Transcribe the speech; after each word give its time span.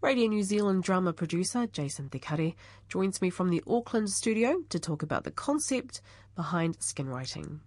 Radio 0.00 0.28
New 0.28 0.44
Zealand 0.44 0.84
drama 0.84 1.12
producer 1.12 1.66
Jason 1.66 2.08
Tekare 2.08 2.54
joins 2.88 3.20
me 3.20 3.30
from 3.30 3.50
the 3.50 3.60
Auckland 3.66 4.08
studio 4.08 4.62
to 4.68 4.78
talk 4.78 5.02
about 5.02 5.24
the 5.24 5.32
concept 5.32 6.02
behind 6.36 6.78
skinwriting. 6.78 7.58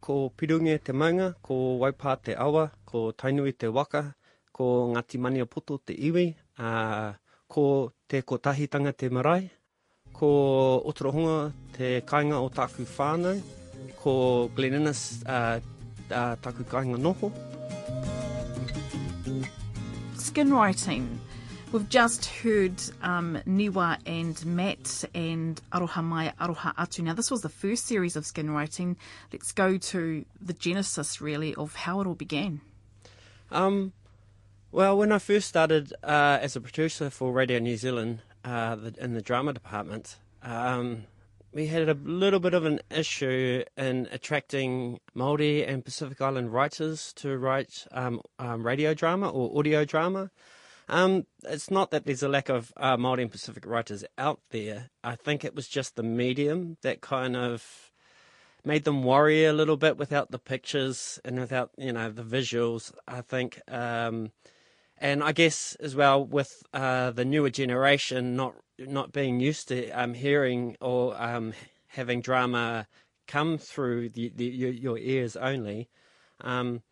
Ko 0.00 0.32
Pirunge 0.34 0.82
te 0.82 0.92
maunga, 0.92 1.34
ko 1.42 1.76
Waipā 1.78 2.16
te 2.22 2.34
awa, 2.34 2.70
ko 2.86 3.12
Tainui 3.12 3.52
te 3.58 3.66
waka, 3.68 4.14
ko 4.54 4.88
Ngati 4.94 5.18
Maniapoto 5.20 5.78
te 5.84 5.92
iwi, 5.92 6.34
uh, 6.58 7.12
ko 7.46 7.92
te 8.08 8.22
kotahitanga 8.22 8.96
te 8.96 9.10
marae, 9.10 9.50
ko 10.14 10.80
Otorohonga 10.80 11.52
te 11.76 12.00
kainga 12.00 12.40
o 12.40 12.48
taku 12.48 12.88
whānau, 12.88 13.36
ko 14.00 14.48
Glen 14.56 14.80
Innes 14.80 15.22
uh, 15.26 15.60
uh, 16.10 16.36
taku 16.40 16.64
kainga 16.64 16.96
noho. 16.96 17.30
Skinwriting. 20.16 21.25
We've 21.76 21.86
just 21.90 22.24
heard 22.24 22.82
um, 23.02 23.38
Niwa 23.46 23.98
and 24.06 24.46
Matt 24.46 25.04
and 25.14 25.60
Aroha 25.70 26.02
Mai, 26.02 26.32
Aroha 26.40 26.74
Atu. 26.74 27.04
Now, 27.04 27.12
this 27.12 27.30
was 27.30 27.42
the 27.42 27.50
first 27.50 27.84
series 27.84 28.16
of 28.16 28.24
skinwriting. 28.24 28.96
Let's 29.30 29.52
go 29.52 29.76
to 29.76 30.24
the 30.40 30.54
genesis, 30.54 31.20
really, 31.20 31.54
of 31.54 31.74
how 31.74 32.00
it 32.00 32.06
all 32.06 32.14
began. 32.14 32.62
Um, 33.50 33.92
well, 34.72 34.96
when 34.96 35.12
I 35.12 35.18
first 35.18 35.48
started 35.48 35.92
uh, 36.02 36.38
as 36.40 36.56
a 36.56 36.62
producer 36.62 37.10
for 37.10 37.30
Radio 37.30 37.58
New 37.58 37.76
Zealand 37.76 38.22
uh, 38.42 38.76
the, 38.76 38.94
in 38.98 39.12
the 39.12 39.20
drama 39.20 39.52
department, 39.52 40.16
um, 40.42 41.04
we 41.52 41.66
had 41.66 41.90
a 41.90 41.92
little 41.92 42.40
bit 42.40 42.54
of 42.54 42.64
an 42.64 42.80
issue 42.90 43.64
in 43.76 44.08
attracting 44.10 44.98
Maori 45.12 45.62
and 45.66 45.84
Pacific 45.84 46.22
Island 46.22 46.54
writers 46.54 47.12
to 47.16 47.36
write 47.36 47.86
um, 47.92 48.22
um, 48.38 48.66
radio 48.66 48.94
drama 48.94 49.28
or 49.28 49.58
audio 49.58 49.84
drama. 49.84 50.30
Um, 50.88 51.26
it's 51.44 51.70
not 51.70 51.90
that 51.90 52.04
there's 52.04 52.22
a 52.22 52.28
lack 52.28 52.48
of 52.48 52.72
uh, 52.76 52.96
Maori 52.96 53.22
and 53.22 53.30
Pacific 53.30 53.66
writers 53.66 54.04
out 54.16 54.40
there. 54.50 54.90
I 55.02 55.16
think 55.16 55.44
it 55.44 55.54
was 55.54 55.66
just 55.68 55.96
the 55.96 56.02
medium 56.02 56.76
that 56.82 57.00
kind 57.00 57.36
of 57.36 57.90
made 58.64 58.84
them 58.84 59.02
worry 59.02 59.44
a 59.44 59.52
little 59.52 59.76
bit 59.76 59.96
without 59.96 60.30
the 60.30 60.38
pictures 60.38 61.20
and 61.24 61.38
without 61.38 61.70
you 61.76 61.92
know 61.92 62.10
the 62.10 62.22
visuals. 62.22 62.92
I 63.08 63.20
think, 63.20 63.60
um, 63.68 64.30
and 64.98 65.24
I 65.24 65.32
guess 65.32 65.76
as 65.80 65.96
well 65.96 66.24
with 66.24 66.62
uh, 66.72 67.10
the 67.10 67.24
newer 67.24 67.50
generation 67.50 68.36
not 68.36 68.54
not 68.78 69.12
being 69.12 69.40
used 69.40 69.68
to 69.68 69.90
um, 69.90 70.14
hearing 70.14 70.76
or 70.80 71.20
um, 71.20 71.52
having 71.88 72.20
drama 72.20 72.86
come 73.26 73.58
through 73.58 74.10
the, 74.10 74.30
the, 74.36 74.44
your, 74.44 74.70
your 74.70 74.98
ears 74.98 75.36
only, 75.36 75.88
um, 76.42 76.82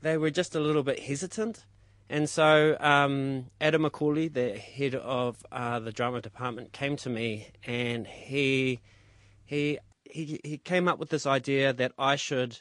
they 0.00 0.16
were 0.16 0.30
just 0.30 0.54
a 0.54 0.60
little 0.60 0.82
bit 0.82 1.00
hesitant. 1.00 1.64
And 2.12 2.28
so 2.28 2.76
um, 2.78 3.46
Adam 3.58 3.84
McCauley, 3.84 4.30
the 4.30 4.58
head 4.58 4.94
of 4.94 5.46
uh, 5.50 5.80
the 5.80 5.92
drama 5.92 6.20
department, 6.20 6.74
came 6.74 6.94
to 6.96 7.08
me 7.08 7.48
and 7.64 8.06
he 8.06 8.80
he 9.46 9.78
he 10.04 10.38
he 10.44 10.58
came 10.58 10.88
up 10.88 10.98
with 10.98 11.08
this 11.08 11.26
idea 11.26 11.72
that 11.72 11.92
I 11.98 12.16
should 12.16 12.60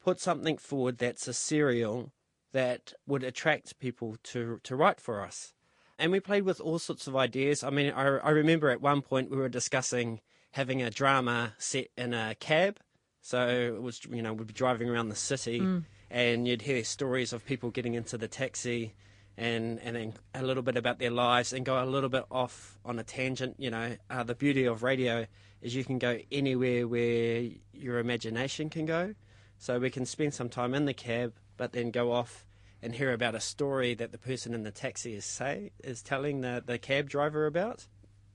put 0.00 0.20
something 0.20 0.58
forward 0.58 0.98
that's 0.98 1.26
a 1.26 1.32
serial 1.32 2.12
that 2.52 2.92
would 3.04 3.24
attract 3.24 3.80
people 3.80 4.14
to 4.22 4.60
to 4.62 4.76
write 4.76 5.00
for 5.00 5.22
us. 5.22 5.52
And 5.98 6.12
we 6.12 6.20
played 6.20 6.44
with 6.44 6.60
all 6.60 6.78
sorts 6.78 7.08
of 7.08 7.16
ideas. 7.16 7.64
I 7.64 7.70
mean, 7.70 7.90
I, 7.90 8.18
I 8.18 8.30
remember 8.30 8.70
at 8.70 8.80
one 8.80 9.02
point 9.02 9.28
we 9.28 9.38
were 9.38 9.48
discussing 9.48 10.20
having 10.52 10.82
a 10.82 10.90
drama 10.90 11.54
set 11.58 11.88
in 11.96 12.14
a 12.14 12.36
cab. 12.38 12.78
So 13.22 13.48
it 13.74 13.82
was, 13.82 14.04
you 14.04 14.22
know, 14.22 14.34
we'd 14.34 14.46
be 14.46 14.52
driving 14.52 14.88
around 14.88 15.08
the 15.08 15.16
city 15.16 15.58
Mm. 15.58 15.84
And 16.10 16.46
you'd 16.46 16.62
hear 16.62 16.84
stories 16.84 17.32
of 17.32 17.44
people 17.44 17.70
getting 17.70 17.94
into 17.94 18.16
the 18.16 18.28
taxi 18.28 18.94
and 19.36 19.78
and 19.80 19.96
then 19.96 20.14
a 20.34 20.42
little 20.42 20.62
bit 20.62 20.76
about 20.76 20.98
their 20.98 21.10
lives 21.10 21.52
and 21.52 21.64
go 21.64 21.82
a 21.82 21.84
little 21.84 22.08
bit 22.08 22.24
off 22.30 22.78
on 22.84 22.98
a 22.98 23.04
tangent. 23.04 23.56
You 23.58 23.70
know, 23.70 23.96
uh, 24.08 24.22
the 24.22 24.34
beauty 24.34 24.64
of 24.64 24.82
radio 24.82 25.26
is 25.60 25.74
you 25.74 25.84
can 25.84 25.98
go 25.98 26.18
anywhere 26.30 26.86
where 26.86 27.48
your 27.72 27.98
imagination 27.98 28.70
can 28.70 28.86
go. 28.86 29.14
So 29.58 29.78
we 29.78 29.90
can 29.90 30.06
spend 30.06 30.34
some 30.34 30.48
time 30.48 30.74
in 30.74 30.84
the 30.84 30.94
cab, 30.94 31.34
but 31.56 31.72
then 31.72 31.90
go 31.90 32.12
off 32.12 32.44
and 32.82 32.94
hear 32.94 33.12
about 33.12 33.34
a 33.34 33.40
story 33.40 33.94
that 33.94 34.12
the 34.12 34.18
person 34.18 34.52
in 34.52 34.62
the 34.62 34.70
taxi 34.70 35.14
is 35.14 35.24
say 35.24 35.72
is 35.82 36.02
telling 36.02 36.40
the 36.40 36.62
the 36.64 36.78
cab 36.78 37.08
driver 37.08 37.46
about. 37.46 37.86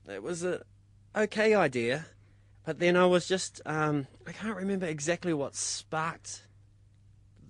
It 0.08 0.22
was 0.22 0.44
a 0.44 0.62
okay 1.16 1.54
idea, 1.54 2.06
but 2.64 2.78
then 2.78 2.96
I 2.96 3.06
was 3.06 3.26
just 3.26 3.60
um, 3.66 4.06
I 4.26 4.32
can't 4.32 4.56
remember 4.56 4.86
exactly 4.86 5.32
what 5.32 5.54
sparked 5.54 6.42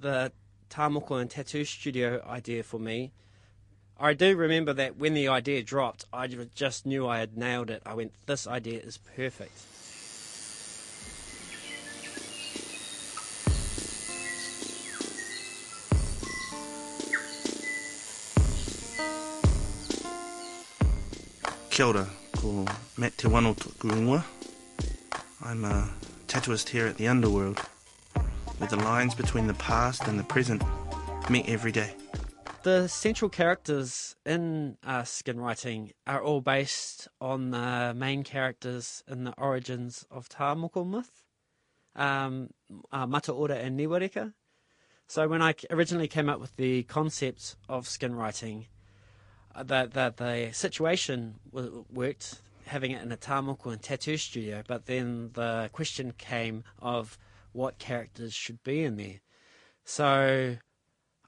the 0.03 0.33
Tamoko 0.69 1.21
and 1.21 1.31
Tattoo 1.31 1.65
Studio 1.65 2.23
idea 2.29 2.63
for 2.63 2.79
me. 2.79 3.13
I 3.99 4.15
do 4.15 4.37
remember 4.37 4.73
that 4.73 4.97
when 4.97 5.15
the 5.15 5.29
idea 5.29 5.63
dropped, 5.63 6.05
I 6.13 6.27
just 6.27 6.85
knew 6.85 7.07
I 7.07 7.19
had 7.21 7.37
nailed 7.37 7.71
it. 7.71 7.83
I 7.87 7.95
went, 7.95 8.13
this 8.27 8.47
idea 8.47 8.81
is 8.81 8.99
perfect. 9.17 9.53
Kia 21.71 21.87
ora, 21.87 22.07
ko 22.37 22.67
Matt 22.99 23.17
Te. 23.17 23.29
I'm 25.45 25.65
a 25.65 25.91
tattooist 26.29 26.69
here 26.69 26.87
at 26.87 26.97
the 26.97 27.09
Underworld, 27.09 27.61
where 28.63 28.69
the 28.69 28.85
lines 28.85 29.13
between 29.13 29.49
the 29.49 29.55
past 29.55 30.07
and 30.07 30.17
the 30.17 30.23
present 30.23 30.63
meet 31.29 31.49
every 31.49 31.73
day. 31.73 31.93
The 32.63 32.87
central 32.87 33.29
characters 33.29 34.15
in 34.25 34.77
uh, 34.87 35.03
skin 35.03 35.41
writing 35.41 35.91
are 36.07 36.23
all 36.23 36.41
based 36.41 37.09
on 37.21 37.51
the 37.51 37.93
main 37.97 38.23
characters 38.23 39.03
in 39.09 39.25
the 39.25 39.35
origins 39.37 40.07
of 40.13 40.29
Tāmoko 40.29 40.89
myth, 40.89 41.25
um, 41.97 42.51
uh, 42.93 43.05
Mataora 43.05 43.61
and 43.61 43.77
Niwareka. 43.81 44.33
So 45.09 45.27
when 45.27 45.43
I 45.43 45.57
originally 45.71 46.07
came 46.07 46.29
up 46.29 46.39
with 46.39 46.55
the 46.55 46.85
concept 46.85 47.57
of 47.69 47.89
skin 47.89 48.15
writing, 48.15 48.67
uh, 49.57 49.65
the, 49.65 49.91
the, 49.93 50.15
the 50.17 50.53
situation 50.53 51.41
w- 51.53 51.85
worked 51.93 52.41
having 52.67 52.93
it 52.93 53.03
in 53.03 53.11
a 53.11 53.17
Tāmoko 53.17 53.73
and 53.73 53.83
tattoo 53.83 54.17
studio, 54.17 54.63
but 54.69 54.87
then 54.87 55.31
the 55.33 55.69
question 55.73 56.15
came 56.17 56.63
of 56.81 57.19
what 57.53 57.79
characters 57.79 58.35
should 58.35 58.63
be 58.63 58.83
in 58.83 58.97
there. 58.97 59.21
So 59.85 60.57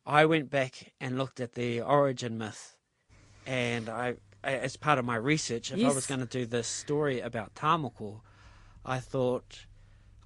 I 0.07 0.27
went 0.27 0.51
back 0.51 0.93
and 1.01 1.19
looked 1.19 1.41
at 1.41 1.55
the 1.55 1.81
origin 1.81 2.39
myth, 2.39 2.77
and 3.47 3.89
I, 3.89 4.15
as 4.43 4.77
part 4.77 4.99
of 4.99 5.05
my 5.05 5.17
research, 5.17 5.73
if 5.73 5.85
I 5.85 5.93
was 5.93 6.07
going 6.07 6.21
to 6.21 6.27
do 6.27 6.47
this 6.47 6.69
story 6.69 7.21
about 7.21 7.55
Tāmoko, 7.55 8.21
I 8.85 9.01
thought 9.01 9.67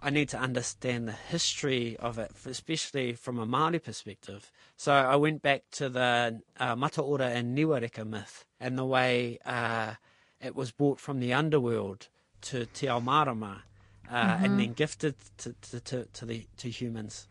I 0.03 0.11
need 0.11 0.29
to 0.31 0.39
understand 0.39 1.09
the 1.09 1.13
history 1.13 1.97
of 1.97 2.19
it, 2.19 2.31
especially 2.47 3.15
from 3.15 3.39
a 3.39 3.47
Māori 3.47 3.83
perspective. 3.83 4.51
So 4.77 4.93
I 4.93 5.17
went 5.17 5.43
back 5.43 5.65
to 5.73 5.89
the 5.89 6.41
uh, 6.59 6.77
Mataora 6.77 7.35
and 7.35 7.57
Niwareka 7.57 8.07
myth 8.07 8.45
and 8.61 8.79
the 8.79 8.85
way 8.85 9.39
uh, 9.45 9.95
it 10.41 10.55
was 10.55 10.71
brought 10.71 11.01
from 11.01 11.19
the 11.19 11.33
underworld 11.33 12.09
to 12.43 12.67
Te 12.67 12.89
Ao 12.89 13.01
Marama 13.01 13.65
uh, 14.11 14.39
and 14.43 14.59
then 14.59 14.73
gifted 14.73 15.15
to, 15.39 15.55
to, 15.63 15.81
to, 15.81 16.05
to, 16.13 16.27
the, 16.27 16.47
to 16.59 16.71
humans. 16.71 17.27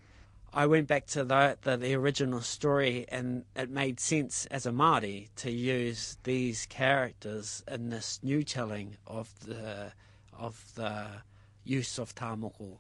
I 0.54 0.66
went 0.66 0.88
back 0.88 1.06
to 1.08 1.24
the, 1.24 1.58
the 1.62 1.78
the 1.78 1.94
original 1.94 2.42
story, 2.42 3.06
and 3.10 3.44
it 3.56 3.70
made 3.70 4.00
sense 4.00 4.46
as 4.48 4.66
a 4.66 4.72
Māori 4.72 5.28
to 5.38 5.52
use 5.52 6.18
these 6.24 6.66
characters 6.68 7.64
in 7.68 7.90
this 7.90 8.20
new 8.24 8.44
telling 8.44 8.98
of 9.06 9.30
the 9.46 9.92
of 10.34 10.64
the 10.76 11.08
use 11.64 12.00
of 12.00 12.16
tāmoko, 12.16 12.78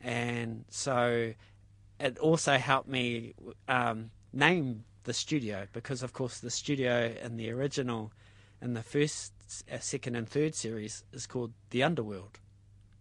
and 0.00 0.66
so 0.68 1.32
it 1.98 2.18
also 2.18 2.58
helped 2.58 2.88
me 2.88 3.34
um, 3.66 4.10
name 4.32 4.84
the 5.04 5.14
studio 5.14 5.66
because, 5.72 6.02
of 6.02 6.12
course, 6.12 6.40
the 6.40 6.50
studio 6.50 7.14
in 7.22 7.36
the 7.36 7.50
original, 7.50 8.12
in 8.60 8.74
the 8.74 8.82
first, 8.82 9.32
uh, 9.72 9.78
second, 9.78 10.16
and 10.16 10.28
third 10.28 10.54
series 10.54 11.04
is 11.12 11.26
called 11.26 11.52
the 11.70 11.82
Underworld. 11.82 12.38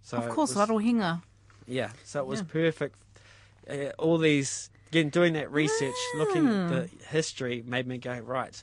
So 0.06 0.18
of 0.18 0.30
course, 0.30 0.54
was- 0.56 0.70
Rarohenga. 0.70 1.22
yeah, 1.68 1.92
so 2.04 2.20
it 2.22 2.28
was 2.28 2.42
Yeah. 2.42 2.46
perfect. 2.52 2.96
Uh, 3.68 3.90
all 3.98 4.20
these, 4.20 4.70
again, 4.90 5.10
doing 5.10 5.34
that 5.34 5.52
research, 5.52 5.96
looking 6.16 6.48
Ah. 6.48 6.52
at 6.52 6.70
the 6.70 7.06
history, 7.08 7.64
made 7.66 7.88
me 7.88 7.98
go, 7.98 8.20
right, 8.20 8.54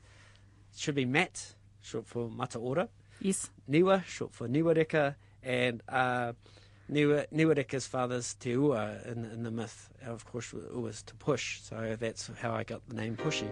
it 0.72 0.78
should 0.78 0.94
be 0.94 1.04
Matt, 1.04 1.54
short 1.82 2.06
for 2.06 2.28
Mataora, 2.28 2.88
Yes. 3.20 3.50
Niwa, 3.68 4.04
short 4.04 4.32
for 4.32 4.46
Niwareka, 4.48 5.16
and 5.42 5.82
uh, 5.88 6.32
Niwa, 6.88 7.26
Niwareka's 7.32 7.88
father's 7.88 8.34
Te 8.34 8.52
Ua 8.52 8.98
in, 9.04 9.24
in 9.24 9.42
the 9.42 9.50
myth, 9.50 9.88
of 10.06 10.24
course, 10.24 10.52
it 10.52 10.76
was 10.80 11.02
to 11.02 11.14
push, 11.16 11.60
so 11.60 11.96
that's 11.98 12.30
how 12.40 12.52
I 12.52 12.62
got 12.62 12.88
the 12.88 12.94
name 12.94 13.16
Pushy. 13.16 13.48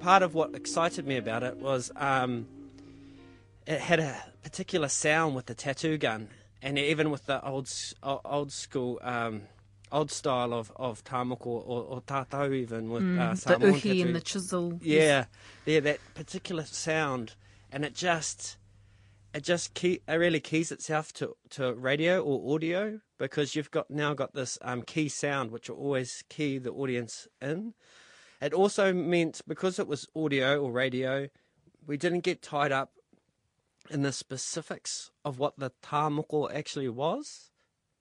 Part 0.00 0.22
of 0.24 0.34
what 0.34 0.54
excited 0.56 1.06
me 1.06 1.16
about 1.16 1.42
it 1.44 1.58
was 1.58 1.92
um, 1.94 2.48
it 3.66 3.80
had 3.80 4.00
a 4.00 4.16
particular 4.42 4.88
sound 4.88 5.36
with 5.36 5.46
the 5.46 5.54
tattoo 5.54 5.96
gun, 5.98 6.28
and 6.62 6.78
even 6.78 7.10
with 7.10 7.26
the 7.26 7.44
old 7.44 7.70
old 8.02 8.52
school 8.52 8.98
um, 9.02 9.42
old 9.92 10.10
style 10.10 10.52
of 10.52 10.72
of 10.76 11.02
tamoko 11.04 11.46
or, 11.46 11.82
or 11.84 12.00
tatau 12.02 12.54
even 12.54 12.90
with 12.90 13.02
uh, 13.18 13.34
the 13.34 13.56
uhi 13.66 14.02
and 14.02 14.14
the 14.14 14.20
chisel. 14.20 14.78
Yeah, 14.82 15.24
yeah, 15.66 15.80
that 15.80 15.98
particular 16.14 16.64
sound, 16.64 17.34
and 17.72 17.84
it 17.84 17.94
just, 17.94 18.56
it 19.34 19.42
just 19.42 19.74
key, 19.74 20.00
it 20.06 20.14
really 20.14 20.40
keys 20.40 20.70
itself 20.70 21.12
to 21.14 21.36
to 21.50 21.74
radio 21.74 22.22
or 22.22 22.54
audio 22.54 23.00
because 23.18 23.54
you've 23.54 23.70
got 23.70 23.90
now 23.90 24.14
got 24.14 24.34
this 24.34 24.58
um, 24.62 24.82
key 24.82 25.08
sound 25.08 25.50
which 25.50 25.68
will 25.68 25.76
always 25.76 26.24
key 26.28 26.58
the 26.58 26.70
audience 26.70 27.28
in. 27.40 27.74
It 28.40 28.54
also 28.54 28.94
meant 28.94 29.42
because 29.46 29.78
it 29.78 29.86
was 29.86 30.08
audio 30.16 30.62
or 30.62 30.72
radio, 30.72 31.28
we 31.86 31.98
didn't 31.98 32.20
get 32.20 32.40
tied 32.40 32.72
up 32.72 32.92
in 33.88 34.02
the 34.02 34.12
specifics 34.12 35.10
of 35.24 35.38
what 35.38 35.58
the 35.58 35.72
tamoko 35.82 36.52
actually 36.52 36.88
was, 36.88 37.50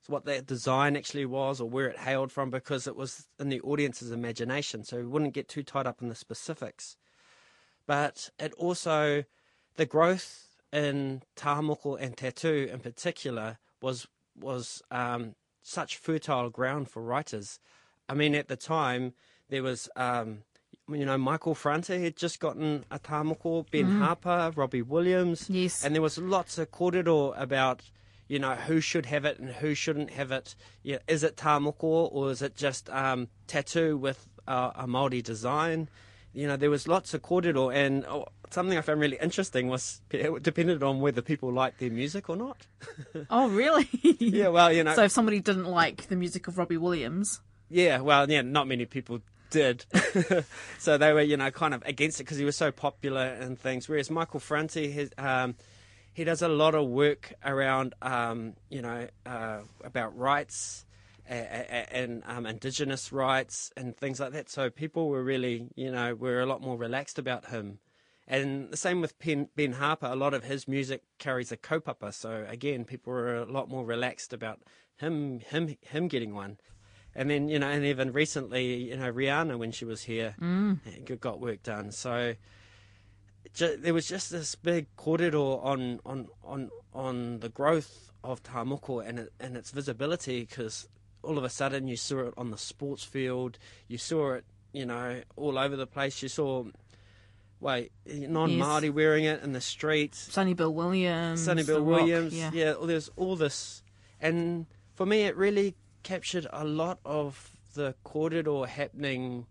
so 0.02 0.14
what 0.14 0.26
that 0.26 0.46
design 0.46 0.96
actually 0.96 1.26
was, 1.26 1.60
or 1.60 1.70
where 1.70 1.88
it 1.88 2.00
hailed 2.00 2.32
from, 2.32 2.50
because 2.50 2.88
it 2.88 2.96
was 2.96 3.28
in 3.40 3.50
the 3.50 3.62
audience's 3.62 4.12
imagination. 4.12 4.84
So 4.84 4.98
we 4.98 5.06
wouldn't 5.06 5.34
get 5.34 5.48
too 5.48 5.64
tied 5.64 5.88
up 5.88 6.02
in 6.02 6.10
the 6.10 6.16
specifics. 6.16 6.98
But 7.86 8.30
it 8.40 8.54
also, 8.54 9.24
the 9.76 9.86
growth 9.86 10.48
in 10.72 11.24
tamoko 11.36 12.00
and 12.00 12.16
tattoo 12.16 12.70
in 12.72 12.80
particular 12.80 13.58
was 13.82 14.08
was 14.40 14.82
um, 14.92 15.36
such 15.62 15.98
fertile 15.98 16.50
ground 16.50 16.90
for 16.90 17.02
writers. 17.02 17.60
I 18.08 18.14
mean, 18.14 18.36
at 18.36 18.48
the 18.48 18.56
time 18.56 19.14
there 19.50 19.64
was. 19.64 19.90
Um, 19.96 20.44
you 20.92 21.06
know, 21.06 21.18
Michael 21.18 21.56
Franti 21.56 22.04
had 22.04 22.16
just 22.16 22.40
gotten 22.40 22.86
a 22.92 23.00
tamoko, 23.00 23.66
Ben 23.72 24.00
Harper, 24.00 24.52
Robbie 24.56 24.82
Williams. 24.82 25.50
Yes. 25.50 25.84
And 25.84 25.94
there 25.96 26.02
was 26.02 26.18
lots 26.18 26.58
of 26.58 26.72
kōrero 26.72 27.40
about, 27.40 27.84
you 28.28 28.40
know, 28.40 28.56
who 28.56 28.80
should 28.82 29.06
have 29.08 29.26
it 29.26 29.40
and 29.40 29.50
who 29.50 29.74
shouldn't 29.74 30.12
have 30.12 30.32
it. 30.32 30.56
Yeah, 30.84 30.98
is 31.08 31.24
it 31.24 31.36
tamoko 31.36 32.10
or 32.12 32.32
is 32.32 32.42
it 32.42 32.56
just 32.56 32.90
um, 32.90 33.28
tattoo 33.48 33.98
with 33.98 34.28
uh, 34.48 34.72
a 34.76 34.88
Māori 34.88 35.22
design? 35.24 35.90
You 36.34 36.48
know, 36.48 36.58
there 36.58 36.70
was 36.70 36.88
lots 36.88 37.14
of 37.14 37.22
kōrero 37.24 37.74
and 37.74 38.06
oh, 38.06 38.26
something 38.52 38.78
I 38.78 38.82
found 38.82 39.00
really 39.02 39.18
interesting 39.22 39.68
was 39.68 40.02
it 40.12 40.44
depended 40.44 40.84
on 40.84 41.00
whether 41.02 41.22
people 41.22 41.52
liked 41.52 41.80
their 41.80 41.90
music 41.92 42.30
or 42.30 42.36
not. 42.36 42.68
Oh, 43.32 43.50
really? 43.50 43.88
yeah, 44.20 44.48
well, 44.50 44.72
you 44.72 44.84
know. 44.84 44.96
So 44.96 45.04
if 45.04 45.12
somebody 45.12 45.40
didn't 45.40 45.66
like 45.66 46.08
the 46.08 46.16
music 46.16 46.48
of 46.48 46.58
Robbie 46.58 46.78
Williams, 46.78 47.42
Yeah, 47.70 48.02
well, 48.02 48.30
yeah, 48.30 48.42
not 48.42 48.68
many 48.68 48.86
people 48.86 49.22
did. 49.50 49.86
so 50.78 50.98
they 50.98 51.14
were, 51.14 51.22
you 51.22 51.38
know, 51.38 51.52
kind 51.52 51.74
of 51.74 51.84
against 51.86 52.20
it 52.20 52.24
because 52.24 52.38
he 52.38 52.46
was 52.46 52.56
so 52.56 52.72
popular 52.72 53.26
and 53.26 53.60
things. 53.60 53.88
Whereas 53.88 54.10
Michael 54.10 54.40
Franti, 54.40 54.92
his, 54.92 55.12
um, 55.18 55.56
he 56.14 56.24
does 56.24 56.42
a 56.42 56.48
lot 56.48 56.76
of 56.76 56.88
work 56.88 57.34
around, 57.44 57.96
um, 58.02 58.54
you 58.70 58.82
know, 58.82 59.08
uh, 59.26 59.60
about 59.84 60.18
rights 60.18 60.86
and, 61.26 61.88
and 61.92 62.24
um, 62.26 62.46
indigenous 62.46 63.12
rights 63.12 63.72
and 63.78 63.96
things 63.96 64.20
like 64.20 64.34
that. 64.34 64.50
So 64.50 64.70
people 64.70 65.10
were 65.10 65.24
really, 65.24 65.68
you 65.76 65.92
know, 65.92 66.16
were 66.16 66.42
a 66.42 66.46
lot 66.46 66.62
more 66.62 66.78
relaxed 66.78 67.20
about 67.20 67.48
him. 67.48 67.80
And 68.28 68.70
the 68.70 68.78
same 68.78 69.02
with 69.02 69.18
ben, 69.20 69.50
ben 69.56 69.74
Harper. 69.74 70.06
A 70.06 70.16
lot 70.16 70.34
of 70.34 70.44
his 70.44 70.68
music 70.68 71.04
carries 71.18 71.52
a 71.52 71.58
kaupapa. 71.58 72.14
So 72.14 72.46
again, 72.48 72.86
people 72.86 73.12
were 73.12 73.38
a 73.38 73.52
lot 73.52 73.70
more 73.70 73.84
relaxed 73.84 74.34
about 74.34 74.62
him, 74.98 75.40
him, 75.40 75.76
him 75.82 76.08
getting 76.08 76.36
one. 76.36 76.58
And 77.20 77.30
then, 77.30 77.50
you 77.50 77.60
know, 77.60 77.68
and 77.68 77.84
even 77.84 78.14
recently, 78.14 78.76
you 78.76 78.96
know, 78.96 79.12
Rihanna, 79.12 79.60
when 79.60 79.74
she 79.74 79.84
was 79.84 80.04
here, 80.04 80.36
mm. 80.40 81.20
got 81.20 81.42
work 81.42 81.62
done. 81.64 81.92
So 81.92 82.36
ju- 83.54 83.76
there 83.76 83.94
was 83.94 84.08
just 84.08 84.32
this 84.32 84.56
big 84.56 84.88
kōrero 84.96 85.62
on, 85.62 86.00
on, 86.06 86.30
on, 86.46 86.70
on 86.94 87.42
the 87.42 87.50
growth 87.50 88.14
of 88.24 88.42
Tamoko 88.42 89.06
and, 89.06 89.20
it, 89.20 89.34
and 89.38 89.58
its 89.58 89.72
visibility 89.72 90.46
because 90.46 90.88
all 91.22 91.38
of 91.38 91.44
a 91.44 91.50
sudden 91.50 91.90
you 91.90 91.98
saw 91.98 92.28
it 92.28 92.34
on 92.38 92.52
the 92.52 92.58
sports 92.58 93.04
field, 93.04 93.60
you 93.90 93.98
saw 93.98 94.36
it, 94.36 94.46
you 94.72 94.86
know, 94.86 95.20
all 95.36 95.60
over 95.60 95.76
the 95.76 95.88
place. 95.88 96.24
You 96.24 96.30
saw, 96.30 96.64
wait, 97.60 97.92
non 98.08 98.52
Māori 98.52 98.94
wearing 98.94 99.26
it 99.26 99.44
in 99.44 99.52
the 99.52 99.60
streets. 99.60 100.32
Sonny 100.32 100.54
Bill 100.54 100.74
Williams, 100.74 101.44
Sonny 101.44 101.64
Bill 101.64 101.84
The 101.84 101.92
Rock, 101.92 102.00
Williams. 102.00 102.34
yeah. 102.34 102.52
yeah, 102.54 102.74
there's 102.82 103.10
all 103.18 103.36
this, 103.36 103.84
and 104.22 104.68
for 104.96 105.06
me, 105.06 105.24
it 105.24 105.36
really 105.36 105.76
captured 106.04 106.48
a 106.52 106.64
lot 106.64 107.00
of 107.06 107.58
the 107.74 107.96
kōrero 108.06 108.68
happening 108.68 109.46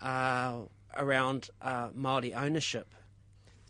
uh, 0.00 0.58
around 0.96 1.50
uh, 1.60 1.88
Maori 1.94 2.34
ownership. 2.34 2.88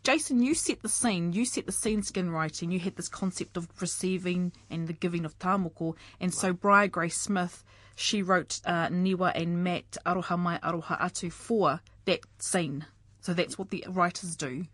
Jason, 0.03 0.43
you 0.43 0.53
set 0.53 0.81
the 0.81 0.89
scene. 0.89 1.31
You 1.31 1.45
set 1.45 1.65
the 1.65 1.71
scene 1.71 2.03
skin 2.03 2.29
writing. 2.29 2.71
You 2.71 2.79
had 2.79 2.97
this 2.97 3.07
concept 3.07 3.55
of 3.55 3.69
receiving 3.79 4.51
and 4.69 4.87
the 4.87 4.93
giving 4.93 5.23
of 5.23 5.39
tāmoko. 5.39 5.95
And 6.19 6.33
so 6.33 6.51
Briar 6.51 6.89
Grace 6.89 7.15
Smith, 7.15 7.63
she 7.95 8.21
wrote 8.21 8.59
uh, 8.65 8.89
Niwa 8.89 9.31
and 9.33 9.63
Matt 9.63 9.95
Aroha 10.05 10.37
Mai 10.37 10.57
Aroha 10.57 10.99
Atu 10.99 11.31
for 11.31 11.79
that 12.03 12.19
scene. 12.37 12.85
So 13.21 13.33
that's 13.33 13.57
what 13.57 13.69
the 13.69 13.85
writers 13.87 14.35
do. 14.35 14.65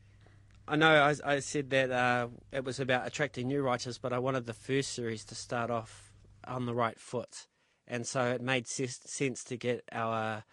I 0.68 0.75
know 0.75 0.89
I, 0.89 1.15
I 1.24 1.39
said 1.39 1.69
that 1.71 1.91
uh, 1.91 2.27
it 2.51 2.63
was 2.63 2.80
about 2.80 3.06
attracting 3.06 3.47
new 3.47 3.62
writers, 3.62 4.00
but 4.00 4.13
I 4.13 4.18
wanted 4.18 4.47
the 4.47 4.53
first 4.53 4.94
series 4.94 5.24
to 5.25 5.36
start 5.36 5.69
off 5.69 6.09
on 6.50 6.66
the 6.66 6.74
right 6.74 7.00
foot, 7.00 7.48
and 7.88 8.06
so 8.06 8.25
it 8.25 8.42
made 8.42 8.68
sense 8.68 9.44
to 9.46 9.57
get 9.57 9.84
our 9.92 10.44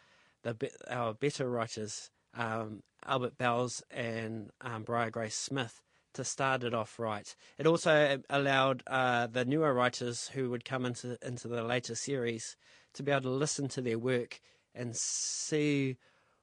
the 0.42 0.70
our 0.88 1.14
better 1.14 1.48
writers, 1.50 2.10
um, 2.34 2.82
Albert 3.04 3.36
Belz 3.38 3.82
and 3.90 4.50
um, 4.60 4.84
Briar 4.84 5.10
Grace 5.10 5.34
Smith, 5.36 5.80
to 6.14 6.24
start 6.24 6.62
it 6.64 6.74
off 6.74 6.98
right. 6.98 7.34
It 7.58 7.66
also 7.66 8.22
allowed 8.30 8.82
uh, 8.86 9.26
the 9.26 9.44
newer 9.44 9.72
writers 9.74 10.28
who 10.28 10.50
would 10.50 10.64
come 10.64 10.86
into 10.86 11.18
into 11.22 11.48
the 11.48 11.62
later 11.62 11.94
series 11.94 12.56
to 12.94 13.02
be 13.02 13.10
able 13.10 13.22
to 13.22 13.30
listen 13.30 13.68
to 13.68 13.80
their 13.82 13.98
work 13.98 14.40
and 14.74 14.96
see 14.96 15.96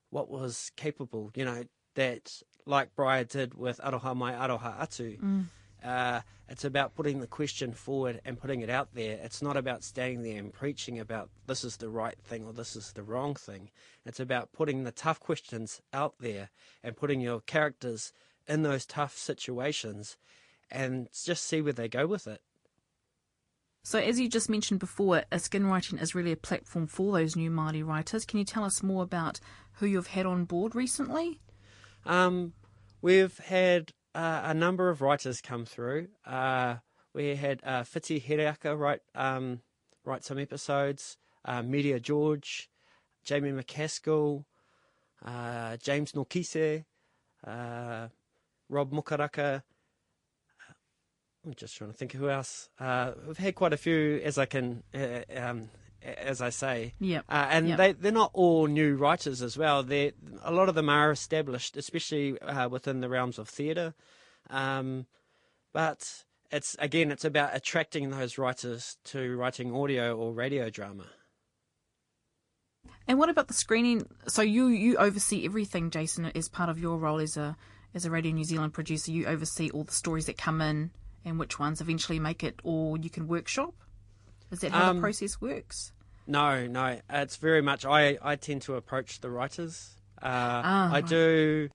what 0.10 0.30
was 0.30 0.72
capable. 0.76 1.32
You 1.36 1.46
know 1.46 1.64
that 1.96 2.42
like 2.66 2.96
Briar 2.96 3.24
did 3.24 3.54
with 3.56 3.80
Aroha 3.84 4.16
Mai 4.16 4.34
Aroha 4.34 4.80
Atu. 4.80 5.20
Uh, 5.84 6.22
it's 6.48 6.64
about 6.64 6.96
putting 6.96 7.20
the 7.20 7.28
question 7.28 7.74
forward 7.74 8.22
and 8.26 8.40
putting 8.40 8.62
it 8.62 8.70
out 8.70 8.94
there. 8.94 9.20
It's 9.24 9.42
not 9.42 9.58
about 9.58 9.84
standing 9.84 10.22
there 10.22 10.38
and 10.38 10.54
preaching 10.54 11.00
about 11.00 11.30
this 11.48 11.64
is 11.64 11.78
the 11.78 11.90
right 11.90 12.18
thing 12.24 12.46
or 12.46 12.54
this 12.54 12.76
is 12.76 12.94
the 12.94 13.04
wrong 13.04 13.36
thing. 13.36 13.70
It's 14.06 14.20
about 14.20 14.54
putting 14.54 14.84
the 14.84 14.92
tough 14.92 15.20
questions 15.20 15.82
out 15.94 16.16
there 16.20 16.50
and 16.84 16.96
putting 16.96 17.22
your 17.22 17.42
characters 17.42 18.14
in 18.48 18.64
those 18.64 18.86
tough 18.86 19.18
situations 19.18 20.18
and 20.70 21.08
just 21.26 21.44
see 21.44 21.62
where 21.62 21.74
they 21.74 21.88
go 21.88 22.08
with 22.08 22.28
it. 22.28 22.42
So, 23.86 24.00
as 24.00 24.18
you 24.18 24.30
just 24.30 24.50
mentioned 24.50 24.80
before, 24.80 25.24
a 25.30 25.40
skin 25.40 25.66
writing 25.66 26.00
is 26.00 26.16
really 26.16 26.32
a 26.32 26.38
platform 26.38 26.88
for 26.88 27.12
those 27.12 27.36
new 27.36 27.52
Māori 27.52 27.86
writers. 27.86 28.26
Can 28.26 28.40
you 28.40 28.46
tell 28.46 28.64
us 28.64 28.82
more 28.82 29.04
about 29.04 29.42
who 29.74 29.86
you've 29.86 30.08
had 30.08 30.26
on 30.26 30.46
board 30.46 30.74
recently? 30.74 31.42
Um, 32.06 32.54
we've 33.02 33.38
had 33.40 33.92
uh, 34.16 34.42
a 34.44 34.54
number 34.54 34.90
of 34.90 35.02
writers 35.02 35.42
come 35.42 35.66
through. 35.66 36.08
Uh, 36.26 36.76
we 37.14 37.36
had 37.36 37.62
uh, 37.64 37.84
Whiti 37.84 38.24
Hereaka 38.24 38.78
write 38.78 39.02
um, 39.16 39.62
write 40.06 40.24
some 40.24 40.40
episodes. 40.40 41.18
Uh, 41.46 41.62
Miria 41.62 42.02
George, 42.02 42.70
Jamie 43.26 43.52
McCaskill, 43.52 44.46
uh, 45.26 45.76
James 45.78 46.14
Nokise, 46.14 46.86
uh, 47.46 48.08
Rob 48.70 48.94
Mokaraka. 48.94 49.62
I'm 51.46 51.54
just 51.54 51.76
trying 51.76 51.92
to 51.92 51.98
think 51.98 52.14
who 52.14 52.30
else. 52.30 52.70
We've 52.80 53.38
had 53.38 53.56
quite 53.56 53.74
a 53.74 53.78
few, 53.78 54.22
as 54.24 54.38
I 54.38 54.46
can, 54.46 54.84
um, 55.36 55.70
as 56.04 56.42
I 56.42 56.50
say. 56.50 56.94
Yep. 57.00 57.26
Uh, 57.30 57.48
and 57.50 57.68
Yep. 57.70 57.78
they 57.78 57.92
they're 57.94 58.12
not 58.12 58.32
all 58.34 58.68
new 58.68 58.96
writers 58.96 59.42
as 59.42 59.58
well. 59.58 59.84
They 59.84 60.14
a 60.44 60.52
lot 60.52 60.70
of 60.70 60.76
them 60.76 60.90
are 60.90 61.12
established, 61.12 61.78
especially 61.78 62.40
uh, 62.42 62.70
within 62.70 63.02
the 63.02 63.10
realms 63.10 63.40
of 63.40 63.48
theatre. 63.50 63.94
Um, 64.50 65.06
but 65.74 66.24
it's 66.52 66.76
again, 66.80 67.12
it's 67.12 67.26
about 67.26 67.56
attracting 67.56 68.10
those 68.10 68.38
writers 68.38 68.98
to 69.06 69.36
writing 69.36 69.74
audio 69.76 70.16
or 70.16 70.34
radio 70.34 70.70
drama. 70.70 71.06
And 73.08 73.20
what 73.20 73.30
about 73.30 73.48
the 73.48 73.54
screening? 73.54 74.06
So 74.28 74.42
you 74.42 74.68
you 74.68 74.98
oversee 74.98 75.46
everything, 75.46 75.90
Jason, 75.90 76.26
as 76.26 76.48
part 76.50 76.70
of 76.70 76.80
your 76.80 76.98
role 76.98 77.20
as 77.20 77.38
a 77.38 77.58
as 77.94 78.06
a 78.06 78.12
Radio 78.12 78.32
New 78.32 78.44
Zealand 78.46 78.74
producer. 78.74 79.12
You 79.12 79.26
oversee 79.26 79.70
all 79.70 79.84
the 79.84 79.92
stories 79.92 80.26
that 80.28 80.38
come 80.38 80.62
in 80.62 80.92
and 81.26 81.40
which 81.40 81.60
ones 81.60 81.80
eventually 81.82 82.20
make 82.20 82.44
it, 82.44 82.60
or 82.64 82.98
you 82.98 83.10
can 83.10 83.28
workshop. 83.28 83.74
Is 84.54 84.60
that 84.60 84.72
how 84.72 84.92
Um, 84.92 84.98
the 84.98 85.02
process 85.02 85.42
works? 85.42 85.92
No, 86.28 86.68
no, 86.68 87.02
it's 87.10 87.36
very 87.38 87.62
much. 87.62 87.84
I 87.86 88.18
I 88.22 88.36
tend 88.36 88.62
to 88.64 88.76
approach 88.76 89.20
the 89.20 89.30
writers. 89.30 89.96
Uh, 90.22 90.62
Ah, 90.64 90.88
I 90.90 90.92
right. 91.02 91.06
do. 91.08 91.70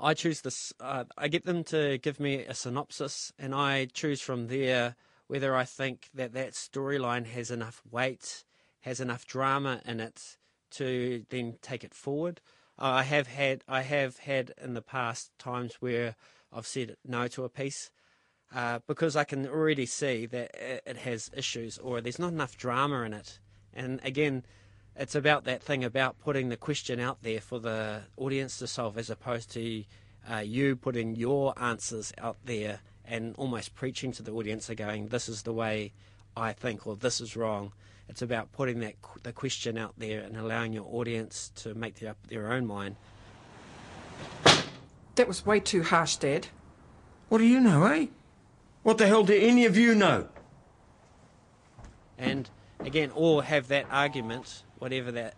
I 0.00 0.14
choose 0.14 0.40
this. 0.40 0.72
Uh, 0.80 1.04
I 1.16 1.28
get 1.28 1.44
them 1.44 1.62
to 1.64 1.98
give 1.98 2.18
me 2.18 2.44
a 2.44 2.54
synopsis, 2.54 3.32
and 3.38 3.54
I 3.54 3.86
choose 3.86 4.20
from 4.22 4.46
there 4.48 4.96
whether 5.26 5.54
I 5.54 5.64
think 5.64 6.08
that 6.14 6.32
that 6.32 6.54
storyline 6.54 7.26
has 7.26 7.50
enough 7.50 7.82
weight, 7.90 8.44
has 8.80 9.00
enough 9.00 9.26
drama 9.26 9.82
in 9.84 10.00
it 10.00 10.38
to 10.70 11.24
then 11.28 11.58
take 11.60 11.84
it 11.84 11.94
forward. 11.94 12.40
Uh, 12.78 12.84
I 12.84 13.02
have 13.02 13.26
had 13.26 13.64
I 13.68 13.82
have 13.82 14.18
had 14.18 14.54
in 14.56 14.72
the 14.74 14.82
past 14.82 15.30
times 15.38 15.74
where 15.80 16.16
I've 16.52 16.66
said 16.66 16.96
no 17.04 17.28
to 17.28 17.44
a 17.44 17.48
piece 17.50 17.90
uh, 18.54 18.80
because 18.86 19.16
I 19.16 19.24
can 19.24 19.46
already 19.46 19.86
see 19.86 20.26
that 20.26 20.54
it, 20.54 20.82
it 20.86 20.96
has 20.98 21.30
issues 21.36 21.78
or 21.78 22.00
there's 22.00 22.18
not 22.18 22.32
enough 22.32 22.56
drama 22.56 23.02
in 23.02 23.12
it. 23.12 23.38
And 23.74 24.00
again, 24.02 24.44
it's 24.96 25.14
about 25.14 25.44
that 25.44 25.62
thing 25.62 25.84
about 25.84 26.18
putting 26.18 26.48
the 26.48 26.56
question 26.56 26.98
out 26.98 27.22
there 27.22 27.40
for 27.40 27.60
the 27.60 28.02
audience 28.16 28.58
to 28.58 28.66
solve 28.66 28.98
as 28.98 29.10
opposed 29.10 29.50
to 29.52 29.84
uh, 30.30 30.38
you 30.38 30.76
putting 30.76 31.14
your 31.14 31.54
answers 31.56 32.12
out 32.18 32.36
there 32.44 32.80
and 33.04 33.34
almost 33.38 33.74
preaching 33.74 34.12
to 34.12 34.22
the 34.22 34.32
audience 34.32 34.68
and 34.68 34.76
going, 34.76 35.08
this 35.08 35.28
is 35.28 35.42
the 35.42 35.52
way 35.52 35.92
I 36.36 36.52
think 36.52 36.86
or 36.86 36.96
this 36.96 37.20
is 37.20 37.36
wrong. 37.36 37.72
It's 38.08 38.22
about 38.22 38.52
putting 38.52 38.80
that 38.80 38.94
the 39.22 39.32
question 39.32 39.76
out 39.76 39.94
there 39.98 40.20
and 40.20 40.36
allowing 40.36 40.72
your 40.72 40.86
audience 40.90 41.52
to 41.56 41.74
make 41.74 41.96
their, 41.96 42.10
up 42.10 42.26
their 42.28 42.52
own 42.52 42.66
mind. 42.66 42.96
That 45.14 45.28
was 45.28 45.44
way 45.44 45.60
too 45.60 45.82
harsh, 45.82 46.16
Dad. 46.16 46.48
What 47.28 47.38
do 47.38 47.44
you 47.44 47.60
know, 47.60 47.84
eh? 47.86 48.06
What 48.88 48.96
the 48.96 49.06
hell 49.06 49.22
do 49.22 49.34
any 49.38 49.66
of 49.66 49.76
you 49.76 49.94
know? 49.94 50.28
And 52.16 52.48
again, 52.80 53.12
or 53.14 53.42
have 53.42 53.68
that 53.68 53.84
argument, 53.90 54.62
whatever 54.78 55.12
that 55.12 55.34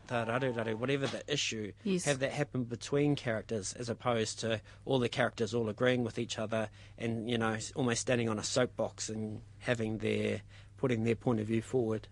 whatever 0.78 1.09
the 1.09 1.25
issue, 1.26 1.73
Yes. 1.83 2.04
have 2.04 2.21
that 2.21 2.30
happen 2.30 2.62
between 2.62 3.16
characters 3.16 3.73
as 3.73 3.88
opposed 3.88 4.38
to 4.42 4.61
all 4.85 5.00
the 5.00 5.09
characters 5.09 5.52
all 5.52 5.69
agreeing 5.69 6.04
with 6.04 6.16
each 6.16 6.38
other 6.38 6.69
and 6.97 7.28
you 7.28 7.38
know 7.38 7.57
almost 7.75 8.02
standing 8.02 8.28
on 8.28 8.38
a 8.38 8.45
soapbox 8.45 9.09
and 9.09 9.40
having 9.59 9.99
their 9.99 10.42
putting 10.76 11.02
their 11.02 11.16
point 11.16 11.40
of 11.40 11.49
view 11.49 11.61
forward. 11.61 12.07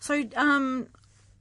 So, 0.00 0.24
um, 0.34 0.88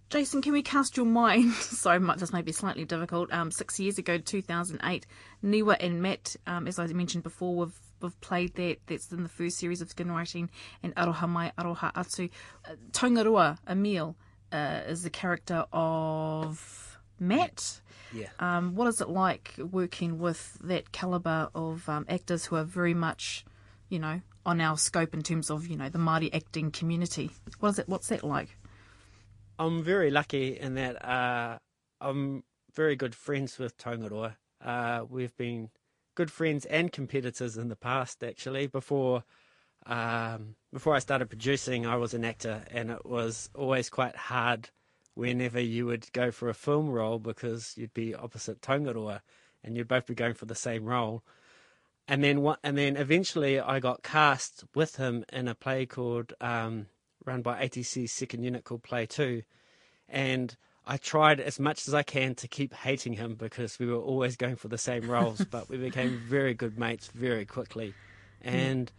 Jason, 0.09 0.41
can 0.41 0.51
we 0.51 0.61
cast 0.61 0.97
your 0.97 1.05
mind? 1.05 1.53
Sorry, 1.53 2.01
might- 2.01 2.17
this 2.17 2.33
may 2.33 2.41
be 2.41 2.51
slightly 2.51 2.83
difficult. 2.83 3.31
Um, 3.31 3.51
six 3.51 3.79
years 3.79 3.97
ago, 3.97 4.17
2008, 4.17 5.07
Niwa 5.45 5.77
and 5.79 6.01
Matt, 6.01 6.35
um, 6.45 6.67
as 6.67 6.77
I 6.77 6.87
mentioned 6.87 7.23
before, 7.23 7.55
we've, 7.55 7.79
we've 8.01 8.19
played 8.21 8.55
that. 8.55 8.77
That's 8.87 9.11
in 9.11 9.23
the 9.23 9.29
first 9.29 9.57
series 9.57 9.81
of 9.81 9.89
skin 9.89 10.11
writing, 10.11 10.49
and 10.83 10.95
Aroha 10.95 11.27
Mai, 11.27 11.51
Aroha 11.57 11.93
Atu. 11.93 12.29
Uh, 12.65 12.75
Tangaroa, 12.91 13.57
Emile, 13.67 14.15
uh, 14.51 14.81
is 14.87 15.03
the 15.03 15.09
character 15.09 15.65
of 15.71 16.99
Matt. 17.19 17.81
Yeah. 18.13 18.27
Um, 18.39 18.75
what 18.75 18.87
is 18.87 19.01
it 19.01 19.09
like 19.09 19.55
working 19.57 20.19
with 20.19 20.57
that 20.63 20.91
caliber 20.91 21.49
of 21.53 21.87
um, 21.89 22.05
actors 22.07 22.45
who 22.45 22.55
are 22.55 22.63
very 22.63 22.93
much, 22.93 23.45
you 23.89 23.99
know, 23.99 24.21
on 24.45 24.61
our 24.61 24.77
scope 24.77 25.13
in 25.13 25.21
terms 25.21 25.49
of 25.49 25.67
you 25.67 25.75
know 25.75 25.89
the 25.89 25.99
Māori 25.99 26.33
acting 26.33 26.71
community? 26.71 27.31
What 27.59 27.69
is 27.69 27.79
it? 27.79 27.89
What's 27.89 28.07
that 28.07 28.23
like? 28.23 28.57
I'm 29.59 29.83
very 29.83 30.11
lucky 30.11 30.57
in 30.57 30.75
that 30.75 31.03
uh, 31.03 31.57
I'm 31.99 32.43
very 32.73 32.95
good 32.95 33.15
friends 33.15 33.57
with 33.57 33.77
Tangaroa. 33.77 34.37
Uh, 34.63 35.03
we've 35.09 35.35
been 35.35 35.69
good 36.17 36.31
friends 36.31 36.65
and 36.65 36.91
competitors 36.91 37.57
in 37.57 37.69
the 37.69 37.75
past, 37.75 38.23
actually. 38.23 38.65
Before 38.65 39.23
um, 39.85 40.55
before 40.73 40.95
I 40.95 40.99
started 40.99 41.29
producing, 41.29 41.85
I 41.85 41.95
was 41.95 42.15
an 42.15 42.25
actor, 42.25 42.63
and 42.71 42.89
it 42.89 43.05
was 43.05 43.51
always 43.53 43.89
quite 43.91 44.15
hard 44.15 44.71
whenever 45.13 45.59
you 45.59 45.85
would 45.85 46.11
go 46.13 46.31
for 46.31 46.49
a 46.49 46.55
film 46.55 46.89
role 46.89 47.19
because 47.19 47.75
you'd 47.77 47.93
be 47.93 48.15
opposite 48.15 48.63
Tangaroa, 48.63 49.21
and 49.63 49.77
you'd 49.77 49.87
both 49.87 50.07
be 50.07 50.15
going 50.15 50.33
for 50.33 50.47
the 50.47 50.55
same 50.55 50.85
role. 50.85 51.23
And 52.07 52.23
then 52.23 52.41
what? 52.41 52.59
And 52.63 52.75
then 52.75 52.97
eventually, 52.97 53.59
I 53.59 53.79
got 53.79 54.01
cast 54.01 54.63
with 54.73 54.95
him 54.95 55.23
in 55.31 55.47
a 55.47 55.53
play 55.53 55.85
called 55.85 56.33
um, 56.41 56.87
run 57.25 57.43
by 57.43 57.63
ATC's 57.63 58.11
second 58.11 58.41
unit 58.41 58.63
called 58.63 58.81
Play 58.81 59.05
Two, 59.05 59.43
and 60.09 60.57
I 60.89 60.95
tried 60.95 61.41
as 61.41 61.59
much 61.59 61.85
as 61.89 61.93
I 61.93 62.01
can 62.01 62.33
to 62.35 62.47
keep 62.47 62.73
hating 62.73 63.13
him 63.13 63.35
because 63.35 63.77
we 63.77 63.87
were 63.87 63.97
always 63.97 64.37
going 64.37 64.55
for 64.55 64.69
the 64.69 64.77
same 64.77 65.11
roles, 65.11 65.43
but 65.51 65.67
we 65.67 65.75
became 65.75 66.21
very 66.25 66.53
good 66.53 66.79
mates 66.79 67.07
very 67.07 67.45
quickly, 67.45 67.93
and 68.41 68.89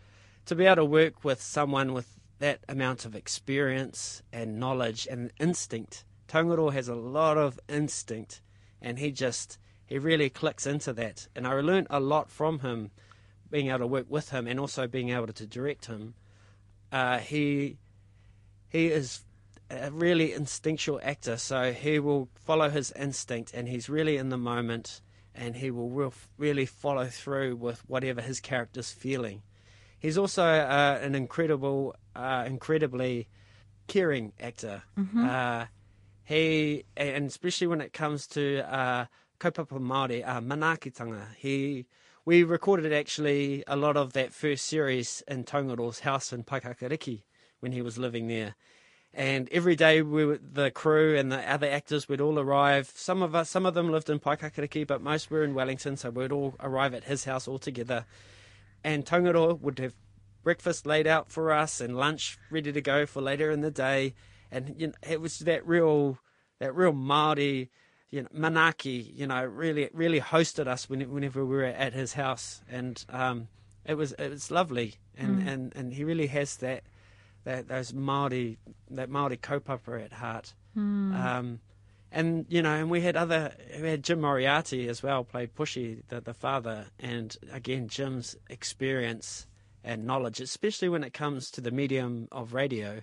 to 0.44 0.54
be 0.54 0.66
able 0.66 0.76
to 0.76 0.84
work 0.84 1.24
with 1.24 1.40
someone 1.40 1.94
with 1.94 2.18
that 2.40 2.60
amount 2.68 3.06
of 3.06 3.16
experience 3.16 4.22
and 4.34 4.60
knowledge 4.60 5.08
and 5.10 5.32
instinct. 5.40 6.04
Tangaroa 6.28 6.72
has 6.72 6.88
a 6.88 6.94
lot 6.94 7.38
of 7.38 7.58
instinct, 7.70 8.42
and 8.82 8.98
he 8.98 9.10
just 9.10 9.58
he 9.86 9.98
really 9.98 10.28
clicks 10.28 10.66
into 10.66 10.92
that. 10.92 11.26
And 11.34 11.46
I 11.46 11.54
learned 11.54 11.86
a 11.88 12.00
lot 12.00 12.30
from 12.30 12.58
him, 12.58 12.90
being 13.50 13.68
able 13.68 13.78
to 13.78 13.86
work 13.86 14.06
with 14.10 14.28
him 14.28 14.46
and 14.46 14.60
also 14.60 14.86
being 14.86 15.08
able 15.08 15.28
to 15.28 15.46
direct 15.46 15.86
him. 15.86 16.12
Uh, 16.92 17.18
he 17.18 17.78
he 18.68 18.88
is 18.88 19.24
a 19.70 19.90
really 19.90 20.32
instinctual 20.32 21.00
actor, 21.02 21.36
so 21.36 21.72
he 21.72 21.98
will 21.98 22.28
follow 22.34 22.70
his 22.70 22.92
instinct, 22.92 23.52
and 23.54 23.68
he's 23.68 23.88
really 23.88 24.16
in 24.16 24.30
the 24.30 24.38
moment, 24.38 25.00
and 25.34 25.56
he 25.56 25.70
will 25.70 25.90
real, 25.90 26.12
really 26.36 26.66
follow 26.66 27.06
through 27.06 27.56
with 27.56 27.80
whatever 27.88 28.20
his 28.20 28.40
character's 28.40 28.90
feeling. 28.92 29.42
He's 29.98 30.16
also 30.16 30.44
uh, 30.44 30.98
an 31.02 31.14
incredible, 31.14 31.94
uh, 32.14 32.44
incredibly 32.46 33.28
caring 33.88 34.32
actor. 34.40 34.82
Uh, 35.28 35.66
he, 36.24 36.84
and 36.96 37.26
especially 37.26 37.66
when 37.66 37.80
it 37.80 37.92
comes 37.92 38.26
to 38.28 38.60
uh, 38.72 39.06
kaupapa 39.40 39.78
Māori, 39.80 40.26
uh, 40.26 40.40
manaakitanga, 40.40 41.34
he, 41.36 41.86
we 42.24 42.42
recorded 42.44 42.92
actually 42.92 43.64
a 43.66 43.76
lot 43.76 43.96
of 43.96 44.12
that 44.12 44.32
first 44.32 44.66
series 44.66 45.22
in 45.26 45.44
Tangaroa's 45.44 46.00
house 46.00 46.32
in 46.32 46.44
Paekakariki 46.44 47.22
when 47.60 47.72
he 47.72 47.82
was 47.82 47.98
living 47.98 48.28
there. 48.28 48.54
And 49.14 49.48
every 49.50 49.74
day, 49.74 50.02
we 50.02 50.24
were, 50.24 50.38
the 50.40 50.70
crew 50.70 51.16
and 51.16 51.32
the 51.32 51.50
other 51.50 51.68
actors 51.68 52.08
would 52.08 52.20
all 52.20 52.38
arrive. 52.38 52.92
Some 52.94 53.22
of 53.22 53.34
us, 53.34 53.48
some 53.48 53.66
of 53.66 53.74
them 53.74 53.90
lived 53.90 54.10
in 54.10 54.20
Paekakariki, 54.20 54.86
but 54.86 55.00
most 55.00 55.30
were 55.30 55.42
in 55.42 55.54
Wellington, 55.54 55.96
so 55.96 56.10
we'd 56.10 56.30
all 56.30 56.54
arrive 56.60 56.94
at 56.94 57.04
his 57.04 57.24
house 57.24 57.48
all 57.48 57.58
together. 57.58 58.04
And 58.84 59.04
Tangaroa 59.04 59.54
would 59.54 59.78
have 59.78 59.94
breakfast 60.44 60.86
laid 60.86 61.06
out 61.06 61.30
for 61.30 61.52
us 61.52 61.80
and 61.80 61.96
lunch 61.96 62.38
ready 62.50 62.72
to 62.72 62.80
go 62.80 63.06
for 63.06 63.20
later 63.20 63.50
in 63.50 63.60
the 63.60 63.70
day, 63.70 64.14
and 64.50 64.74
you 64.78 64.86
know, 64.86 64.92
it 65.06 65.20
was 65.20 65.40
that 65.40 65.66
real, 65.66 66.18
that 66.58 66.74
real 66.74 66.92
Maori, 66.92 67.70
you 68.10 68.22
know, 68.22 68.28
manaaki, 68.34 69.14
you 69.14 69.26
know, 69.26 69.44
really, 69.44 69.90
really 69.92 70.20
hosted 70.20 70.66
us 70.66 70.88
whenever 70.88 71.44
we 71.44 71.56
were 71.56 71.64
at 71.64 71.92
his 71.92 72.14
house, 72.14 72.62
and 72.70 73.04
um, 73.10 73.48
it 73.84 73.94
was 73.94 74.12
it 74.12 74.30
was 74.30 74.50
lovely, 74.50 74.94
and, 75.16 75.46
and, 75.48 75.76
and 75.76 75.92
he 75.94 76.04
really 76.04 76.28
has 76.28 76.56
that, 76.58 76.84
that 77.48 77.68
those 77.68 77.94
Maori, 77.94 78.58
that 78.90 79.08
Maori 79.08 79.38
kaupapa 79.38 80.04
at 80.04 80.12
heart. 80.12 80.52
Um, 80.76 81.60
and 82.12 82.44
you 82.50 82.60
know, 82.60 82.74
and 82.74 82.90
we 82.90 83.00
had 83.00 83.16
other, 83.16 83.54
we 83.80 83.88
had 83.88 84.04
Jim 84.04 84.20
Moriarty 84.20 84.86
as 84.86 85.02
well, 85.02 85.24
played 85.24 85.54
Pushy, 85.54 86.02
the, 86.08 86.20
the 86.20 86.34
father, 86.34 86.88
and 87.00 87.34
again 87.50 87.88
Jim's 87.88 88.36
experience 88.50 89.46
and 89.82 90.04
knowledge, 90.04 90.40
especially 90.40 90.90
when 90.90 91.02
it 91.02 91.14
comes 91.14 91.50
to 91.52 91.62
the 91.62 91.70
medium 91.70 92.28
of 92.30 92.52
radio, 92.52 93.00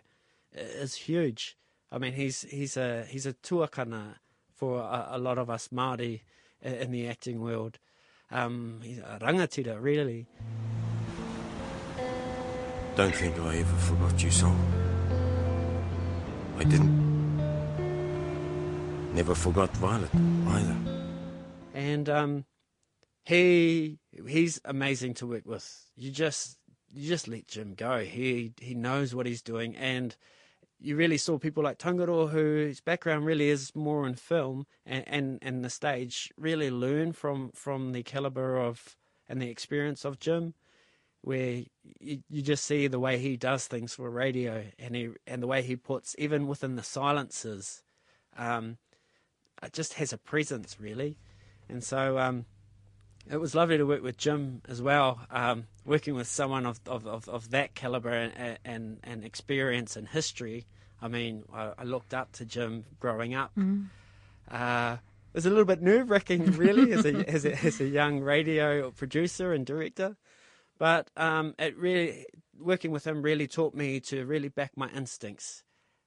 is 0.53 0.93
huge. 0.93 1.57
I 1.91 1.97
mean, 1.97 2.13
he's 2.13 2.43
he's 2.43 2.77
a 2.77 3.05
he's 3.05 3.25
a 3.25 3.33
tuakana 3.33 4.17
for 4.53 4.79
a, 4.79 5.07
a 5.13 5.17
lot 5.17 5.39
of 5.39 5.49
us 5.49 5.69
Māori 5.69 6.21
in 6.61 6.91
the 6.91 7.07
acting 7.07 7.41
world. 7.41 7.79
Um, 8.29 8.81
he's 8.83 8.99
a 8.99 9.17
rangatira, 9.19 9.81
really. 9.81 10.27
Don't 12.95 13.13
think 13.13 13.37
I 13.39 13.57
ever 13.57 13.77
forgot 13.77 14.23
you, 14.23 14.31
Sol. 14.31 14.55
I 16.57 16.63
didn't. 16.63 17.03
Never 19.13 19.35
forgot 19.35 19.69
Violet 19.77 20.09
either. 20.15 20.77
and 21.73 22.07
um, 22.09 22.45
he 23.23 23.99
he's 24.27 24.61
amazing 24.63 25.13
to 25.15 25.27
work 25.27 25.45
with. 25.45 25.89
You 25.97 26.11
just 26.11 26.57
you 26.93 27.07
just 27.07 27.27
let 27.27 27.47
Jim 27.47 27.73
go. 27.73 27.99
He 27.99 28.53
he 28.61 28.73
knows 28.75 29.13
what 29.13 29.25
he's 29.25 29.41
doing, 29.41 29.75
and 29.75 30.15
you 30.79 30.95
really 30.95 31.17
saw 31.17 31.37
people 31.37 31.63
like 31.63 31.77
Tangaroa, 31.77 32.27
whose 32.27 32.79
background 32.79 33.25
really 33.25 33.49
is 33.49 33.75
more 33.75 34.05
in 34.07 34.15
film 34.15 34.67
and, 34.85 35.03
and, 35.07 35.39
and 35.41 35.65
the 35.65 35.69
stage, 35.69 36.31
really 36.37 36.69
learn 36.69 37.11
from 37.11 37.51
from 37.53 37.91
the 37.91 38.03
caliber 38.03 38.57
of 38.57 38.95
and 39.27 39.41
the 39.41 39.49
experience 39.49 40.05
of 40.05 40.19
Jim. 40.19 40.53
Where 41.25 41.63
you, 41.99 42.19
you 42.29 42.41
just 42.43 42.65
see 42.65 42.85
the 42.85 42.99
way 42.99 43.17
he 43.17 43.35
does 43.35 43.65
things 43.65 43.95
for 43.95 44.09
radio, 44.11 44.63
and 44.77 44.95
he 44.95 45.09
and 45.25 45.41
the 45.41 45.47
way 45.47 45.63
he 45.63 45.75
puts 45.75 46.15
even 46.19 46.45
within 46.45 46.75
the 46.75 46.83
silences, 46.83 47.81
um, 48.37 48.77
it 49.63 49.73
just 49.73 49.93
has 49.93 50.13
a 50.13 50.17
presence 50.17 50.77
really. 50.79 51.17
And 51.67 51.83
so 51.83 52.19
um, 52.19 52.45
it 53.29 53.37
was 53.37 53.55
lovely 53.55 53.77
to 53.77 53.85
work 53.85 54.03
with 54.03 54.17
Jim 54.17 54.61
as 54.67 54.81
well, 54.81 55.19
um, 55.31 55.65
working 55.83 56.13
with 56.13 56.27
someone 56.27 56.65
of, 56.65 56.79
of, 56.85 57.07
of, 57.07 57.27
of 57.27 57.49
that 57.51 57.73
caliber 57.73 58.11
and, 58.11 58.59
and, 58.63 58.99
and 59.03 59.23
experience 59.25 59.95
and 59.95 60.07
history. 60.07 60.67
I 61.01 61.07
mean, 61.07 61.43
I, 61.51 61.71
I 61.79 61.83
looked 61.83 62.13
up 62.13 62.31
to 62.33 62.45
Jim 62.45 62.85
growing 62.99 63.33
up. 63.33 63.51
Uh, 64.49 64.97
it 65.33 65.37
was 65.37 65.45
a 65.45 65.49
little 65.49 65.65
bit 65.65 65.81
nerve 65.81 66.09
wracking, 66.09 66.51
really, 66.51 66.93
as 66.93 67.05
a, 67.05 67.27
as, 67.29 67.45
a, 67.45 67.65
as 67.65 67.81
a 67.81 67.87
young 67.87 68.19
radio 68.19 68.91
producer 68.91 69.53
and 69.53 69.65
director. 69.65 70.15
But 70.77 71.09
um, 71.15 71.55
it 71.57 71.77
really, 71.77 72.25
working 72.59 72.91
with 72.91 73.05
him 73.07 73.21
really 73.21 73.47
taught 73.47 73.73
me 73.73 73.99
to 74.01 74.25
really 74.25 74.49
back 74.49 74.71
my 74.75 74.89
instincts 74.89 75.63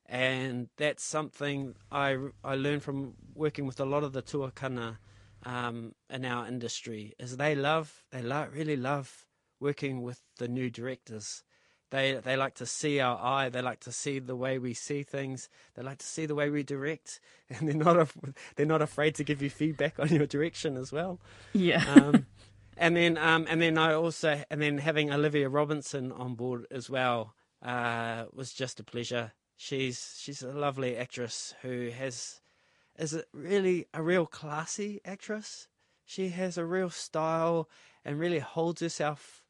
and 0.08 0.68
that's 0.78 1.04
something 1.04 1.74
I, 1.92 2.16
I 2.42 2.54
learned 2.54 2.82
from 2.82 3.14
working 3.34 3.66
with 3.66 3.78
a 3.78 3.84
lot 3.84 4.04
of 4.04 4.12
the 4.14 4.22
tuakana 4.22 4.96
um, 5.44 5.92
in 6.08 6.24
our 6.24 6.46
industry 6.48 7.14
is 7.18 7.36
they 7.36 7.54
love 7.54 8.04
they 8.10 8.22
love, 8.22 8.54
really 8.54 8.76
love 8.76 9.26
working 9.60 10.02
with 10.02 10.20
the 10.38 10.48
new 10.48 10.70
directors 10.70 11.42
They 11.90 12.14
they 12.22 12.36
like 12.36 12.54
to 12.56 12.66
see 12.66 13.00
our 13.00 13.18
eye. 13.18 13.48
They 13.48 13.62
like 13.62 13.80
to 13.80 13.92
see 13.92 14.18
the 14.18 14.36
way 14.36 14.58
we 14.58 14.74
see 14.74 15.02
things. 15.02 15.48
They 15.74 15.82
like 15.82 15.98
to 15.98 16.06
see 16.06 16.26
the 16.26 16.34
way 16.34 16.50
we 16.50 16.62
direct, 16.62 17.20
and 17.50 17.66
they're 17.66 17.74
not 17.74 17.96
af- 17.98 18.16
they're 18.56 18.66
not 18.66 18.82
afraid 18.82 19.14
to 19.16 19.24
give 19.24 19.40
you 19.42 19.50
feedback 19.50 19.98
on 20.02 20.08
your 20.08 20.26
direction 20.26 20.76
as 20.76 20.92
well. 20.92 21.18
Yeah. 21.54 21.82
Um, 21.94 22.26
and 22.78 22.96
then 22.96 23.18
um, 23.18 23.46
and 23.48 23.60
then 23.60 23.76
I 23.76 23.94
also 23.94 24.42
and 24.50 24.62
then 24.62 24.78
having 24.78 25.12
Olivia 25.12 25.48
Robinson 25.48 26.12
on 26.12 26.34
board 26.34 26.66
as 26.70 26.88
well 26.88 27.34
uh, 27.62 28.24
was 28.32 28.52
just 28.52 28.80
a 28.80 28.84
pleasure. 28.84 29.32
She's 29.56 30.16
she's 30.18 30.42
a 30.42 30.52
lovely 30.52 30.96
actress 30.96 31.54
who 31.62 31.90
has 31.90 32.40
is 32.98 33.14
a 33.14 33.24
really 33.32 33.86
a 33.92 34.02
real 34.02 34.26
classy 34.26 35.00
actress. 35.04 35.68
She 36.04 36.30
has 36.30 36.56
a 36.56 36.64
real 36.64 36.90
style 36.90 37.68
and 38.04 38.18
really 38.18 38.38
holds 38.38 38.80
herself 38.80 39.44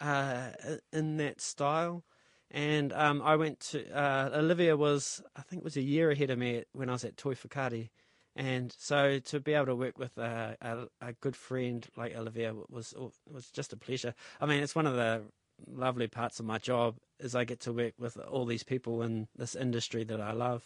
uh, 0.00 0.50
in 0.92 1.16
that 1.16 1.40
style. 1.40 2.04
And 2.50 2.92
um, 2.92 3.20
I 3.22 3.36
went 3.36 3.60
to 3.70 3.90
uh, 3.90 4.30
Olivia 4.34 4.76
was 4.76 5.22
I 5.34 5.42
think 5.42 5.64
was 5.64 5.76
a 5.76 5.82
year 5.82 6.10
ahead 6.10 6.30
of 6.30 6.38
me 6.38 6.64
when 6.72 6.88
I 6.88 6.92
was 6.92 7.04
at 7.04 7.16
Toi 7.16 7.34
Whakaari. 7.34 7.88
And 8.36 8.74
so 8.78 9.20
to 9.20 9.40
be 9.40 9.54
able 9.54 9.66
to 9.66 9.76
work 9.76 9.98
with 9.98 10.16
a, 10.18 10.56
a, 10.60 11.08
a 11.08 11.12
good 11.14 11.36
friend 11.36 11.86
like 11.96 12.16
Olivia 12.16 12.52
was 12.68 12.94
was 13.30 13.50
just 13.50 13.72
a 13.72 13.76
pleasure. 13.76 14.14
I 14.40 14.46
mean, 14.46 14.62
it's 14.62 14.74
one 14.74 14.86
of 14.86 14.96
the 14.96 15.22
lovely 15.68 16.08
parts 16.08 16.40
of 16.40 16.46
my 16.46 16.58
job 16.58 16.96
is 17.20 17.34
I 17.34 17.44
get 17.44 17.60
to 17.60 17.72
work 17.72 17.94
with 17.98 18.16
all 18.16 18.44
these 18.44 18.64
people 18.64 19.02
in 19.02 19.28
this 19.36 19.54
industry 19.54 20.02
that 20.04 20.20
I 20.20 20.32
love. 20.32 20.64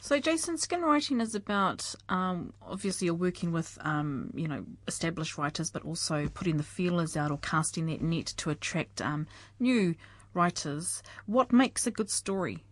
So, 0.00 0.20
Jason, 0.20 0.58
skin 0.58 0.82
writing 0.82 1.20
is 1.20 1.34
about 1.34 1.94
um, 2.08 2.52
obviously 2.60 3.06
you're 3.06 3.14
working 3.14 3.52
with 3.52 3.78
um, 3.80 4.30
you 4.34 4.46
know 4.46 4.64
established 4.86 5.38
writers, 5.38 5.70
but 5.70 5.84
also 5.84 6.28
putting 6.28 6.58
the 6.58 6.62
feelers 6.62 7.16
out 7.16 7.30
or 7.30 7.38
casting 7.38 7.86
that 7.86 8.02
net 8.02 8.26
to 8.36 8.50
attract 8.50 9.00
um, 9.00 9.26
new 9.58 9.94
writers. 10.34 11.02
What 11.26 11.52
makes 11.52 11.86
a 11.86 11.90
good 11.90 12.10
story? 12.10 12.64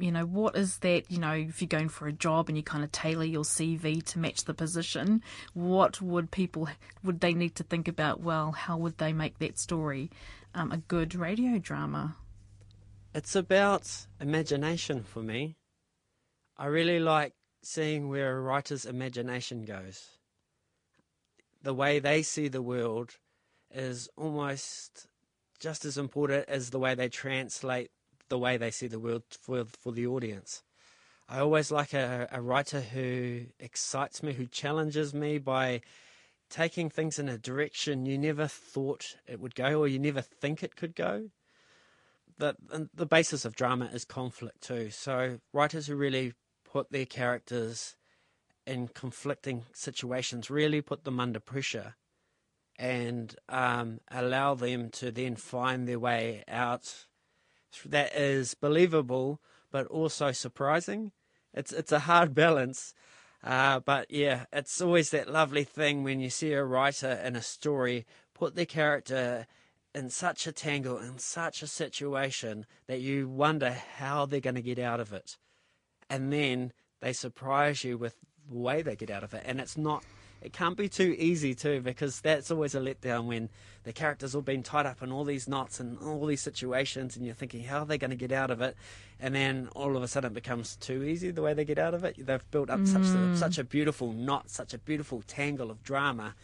You 0.00 0.10
know, 0.10 0.24
what 0.24 0.56
is 0.56 0.78
that? 0.78 1.10
You 1.10 1.18
know, 1.18 1.32
if 1.32 1.60
you're 1.60 1.68
going 1.68 1.90
for 1.90 2.08
a 2.08 2.12
job 2.12 2.48
and 2.48 2.56
you 2.56 2.62
kind 2.62 2.82
of 2.82 2.90
tailor 2.90 3.24
your 3.24 3.44
CV 3.44 4.02
to 4.06 4.18
match 4.18 4.44
the 4.44 4.54
position, 4.54 5.22
what 5.52 6.00
would 6.00 6.30
people 6.30 6.68
would 7.04 7.20
they 7.20 7.34
need 7.34 7.54
to 7.56 7.62
think 7.64 7.86
about? 7.86 8.20
Well, 8.20 8.52
how 8.52 8.78
would 8.78 8.98
they 8.98 9.12
make 9.12 9.38
that 9.38 9.58
story 9.58 10.10
um, 10.54 10.72
a 10.72 10.78
good 10.78 11.14
radio 11.14 11.58
drama? 11.58 12.16
It's 13.14 13.34
about 13.34 14.06
imagination 14.20 15.02
for 15.02 15.22
me. 15.22 15.56
I 16.56 16.66
really 16.66 17.00
like 17.00 17.34
seeing 17.62 18.08
where 18.08 18.36
a 18.36 18.40
writer's 18.40 18.84
imagination 18.84 19.64
goes. 19.64 20.08
The 21.62 21.74
way 21.74 21.98
they 21.98 22.22
see 22.22 22.48
the 22.48 22.62
world 22.62 23.16
is 23.70 24.08
almost 24.16 25.08
just 25.58 25.84
as 25.84 25.98
important 25.98 26.48
as 26.48 26.70
the 26.70 26.78
way 26.78 26.94
they 26.94 27.08
translate 27.08 27.90
the 28.30 28.38
way 28.38 28.56
they 28.56 28.70
see 28.70 28.86
the 28.86 28.98
world 28.98 29.24
for 29.28 29.64
for 29.66 29.92
the 29.92 30.06
audience. 30.06 30.62
I 31.28 31.38
always 31.38 31.70
like 31.70 31.92
a, 31.92 32.26
a 32.32 32.40
writer 32.40 32.80
who 32.80 33.42
excites 33.60 34.22
me, 34.22 34.32
who 34.32 34.46
challenges 34.46 35.14
me 35.14 35.38
by 35.38 35.82
taking 36.48 36.90
things 36.90 37.20
in 37.20 37.28
a 37.28 37.38
direction 37.38 38.04
you 38.04 38.18
never 38.18 38.48
thought 38.48 39.16
it 39.28 39.38
would 39.38 39.54
go 39.54 39.78
or 39.78 39.86
you 39.86 40.00
never 40.00 40.20
think 40.20 40.64
it 40.64 40.74
could 40.74 40.96
go. 40.96 41.30
The, 42.38 42.56
the 42.92 43.06
basis 43.06 43.44
of 43.44 43.54
drama 43.54 43.90
is 43.92 44.04
conflict 44.04 44.62
too. 44.62 44.90
So 44.90 45.38
writers 45.52 45.86
who 45.86 45.94
really 45.94 46.32
put 46.64 46.90
their 46.90 47.06
characters 47.06 47.94
in 48.66 48.88
conflicting 48.88 49.64
situations, 49.72 50.50
really 50.50 50.80
put 50.80 51.04
them 51.04 51.20
under 51.20 51.38
pressure, 51.38 51.94
and 52.78 53.36
um, 53.48 54.00
allow 54.10 54.54
them 54.54 54.90
to 54.90 55.12
then 55.12 55.36
find 55.36 55.86
their 55.86 55.98
way 55.98 56.42
out 56.48 57.06
that 57.86 58.14
is 58.14 58.54
believable 58.54 59.40
but 59.70 59.86
also 59.86 60.32
surprising. 60.32 61.12
It's 61.54 61.72
it's 61.72 61.92
a 61.92 62.00
hard 62.00 62.34
balance, 62.42 62.94
uh, 63.42 63.80
but 63.80 64.10
yeah, 64.10 64.44
it's 64.52 64.80
always 64.80 65.10
that 65.10 65.30
lovely 65.30 65.64
thing 65.64 66.02
when 66.02 66.20
you 66.20 66.30
see 66.30 66.52
a 66.52 66.64
writer 66.64 67.12
in 67.24 67.36
a 67.36 67.42
story 67.42 68.06
put 68.34 68.54
their 68.54 68.66
character 68.66 69.46
in 69.94 70.08
such 70.08 70.46
a 70.46 70.52
tangle, 70.52 70.98
in 70.98 71.18
such 71.18 71.62
a 71.62 71.66
situation 71.66 72.64
that 72.86 73.00
you 73.00 73.28
wonder 73.28 73.76
how 73.96 74.24
they're 74.24 74.40
going 74.40 74.54
to 74.54 74.62
get 74.62 74.78
out 74.78 75.00
of 75.00 75.12
it, 75.12 75.36
and 76.08 76.32
then 76.32 76.72
they 77.00 77.12
surprise 77.12 77.82
you 77.82 77.98
with 77.98 78.14
the 78.48 78.56
way 78.56 78.82
they 78.82 78.96
get 78.96 79.10
out 79.10 79.24
of 79.24 79.34
it, 79.34 79.42
and 79.46 79.60
it's 79.60 79.76
not 79.76 80.04
it 80.42 80.52
can't 80.52 80.76
be 80.76 80.88
too 80.88 81.14
easy 81.18 81.54
too 81.54 81.80
because 81.80 82.20
that's 82.20 82.50
always 82.50 82.74
a 82.74 82.80
letdown 82.80 83.24
when 83.24 83.48
the 83.84 83.92
characters 83.92 84.34
all 84.34 84.42
been 84.42 84.62
tied 84.62 84.86
up 84.86 85.02
in 85.02 85.12
all 85.12 85.24
these 85.24 85.48
knots 85.48 85.80
and 85.80 85.98
all 85.98 86.26
these 86.26 86.40
situations 86.40 87.16
and 87.16 87.24
you're 87.24 87.34
thinking 87.34 87.64
how 87.64 87.80
are 87.80 87.86
they 87.86 87.98
going 87.98 88.10
to 88.10 88.16
get 88.16 88.32
out 88.32 88.50
of 88.50 88.60
it 88.60 88.76
and 89.18 89.34
then 89.34 89.68
all 89.74 89.96
of 89.96 90.02
a 90.02 90.08
sudden 90.08 90.32
it 90.32 90.34
becomes 90.34 90.76
too 90.76 91.02
easy 91.02 91.30
the 91.30 91.42
way 91.42 91.54
they 91.54 91.64
get 91.64 91.78
out 91.78 91.94
of 91.94 92.04
it 92.04 92.14
they've 92.24 92.50
built 92.50 92.70
up 92.70 92.80
mm. 92.80 92.88
such 92.88 93.02
a, 93.02 93.36
such 93.36 93.58
a 93.58 93.64
beautiful 93.64 94.12
knot 94.12 94.50
such 94.50 94.74
a 94.74 94.78
beautiful 94.78 95.22
tangle 95.26 95.70
of 95.70 95.82
drama 95.82 96.34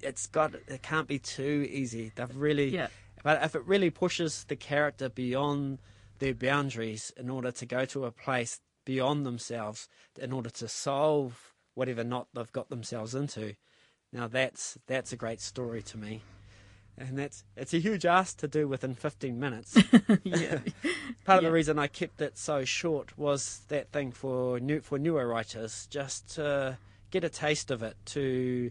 it's 0.00 0.26
got 0.26 0.54
it 0.54 0.82
can't 0.82 1.08
be 1.08 1.18
too 1.18 1.66
easy 1.70 2.12
they've 2.14 2.36
really 2.36 2.68
yeah. 2.68 2.88
but 3.22 3.42
if 3.42 3.54
it 3.54 3.64
really 3.66 3.90
pushes 3.90 4.44
the 4.44 4.56
character 4.56 5.08
beyond 5.08 5.78
their 6.18 6.34
boundaries 6.34 7.12
in 7.16 7.30
order 7.30 7.50
to 7.50 7.66
go 7.66 7.84
to 7.84 8.04
a 8.04 8.10
place 8.10 8.60
beyond 8.84 9.26
themselves 9.26 9.88
in 10.18 10.32
order 10.32 10.50
to 10.50 10.68
solve 10.68 11.54
whatever 11.80 12.04
knot 12.04 12.28
they've 12.34 12.52
got 12.52 12.68
themselves 12.68 13.14
into. 13.14 13.54
Now 14.12 14.28
that's 14.28 14.76
that's 14.86 15.14
a 15.14 15.16
great 15.16 15.40
story 15.40 15.80
to 15.84 15.96
me, 15.96 16.20
and 16.98 17.16
that's 17.18 17.42
it's 17.56 17.72
a 17.72 17.78
huge 17.78 18.04
ask 18.04 18.36
to 18.40 18.48
do 18.48 18.68
within 18.68 18.94
15 18.94 19.40
minutes. 19.40 19.72
Part 19.92 20.10
of 20.10 20.22
yeah. 20.24 21.40
the 21.40 21.50
reason 21.50 21.78
I 21.78 21.86
kept 21.86 22.20
it 22.20 22.36
so 22.36 22.66
short 22.66 23.16
was 23.16 23.62
that 23.68 23.92
thing 23.92 24.12
for 24.12 24.60
new 24.60 24.80
for 24.80 24.98
newer 24.98 25.26
writers, 25.26 25.86
just 25.90 26.34
to 26.34 26.76
get 27.10 27.24
a 27.24 27.30
taste 27.30 27.70
of 27.70 27.82
it, 27.82 27.96
to 28.06 28.70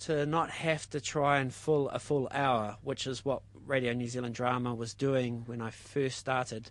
to 0.00 0.26
not 0.26 0.50
have 0.50 0.90
to 0.90 1.00
try 1.00 1.38
and 1.38 1.54
fill 1.54 1.88
a 1.88 1.98
full 1.98 2.28
hour, 2.32 2.76
which 2.82 3.06
is 3.06 3.24
what 3.24 3.40
Radio 3.64 3.94
New 3.94 4.08
Zealand 4.08 4.34
Drama 4.34 4.74
was 4.74 4.92
doing 4.92 5.44
when 5.46 5.62
I 5.62 5.70
first 5.70 6.18
started 6.18 6.70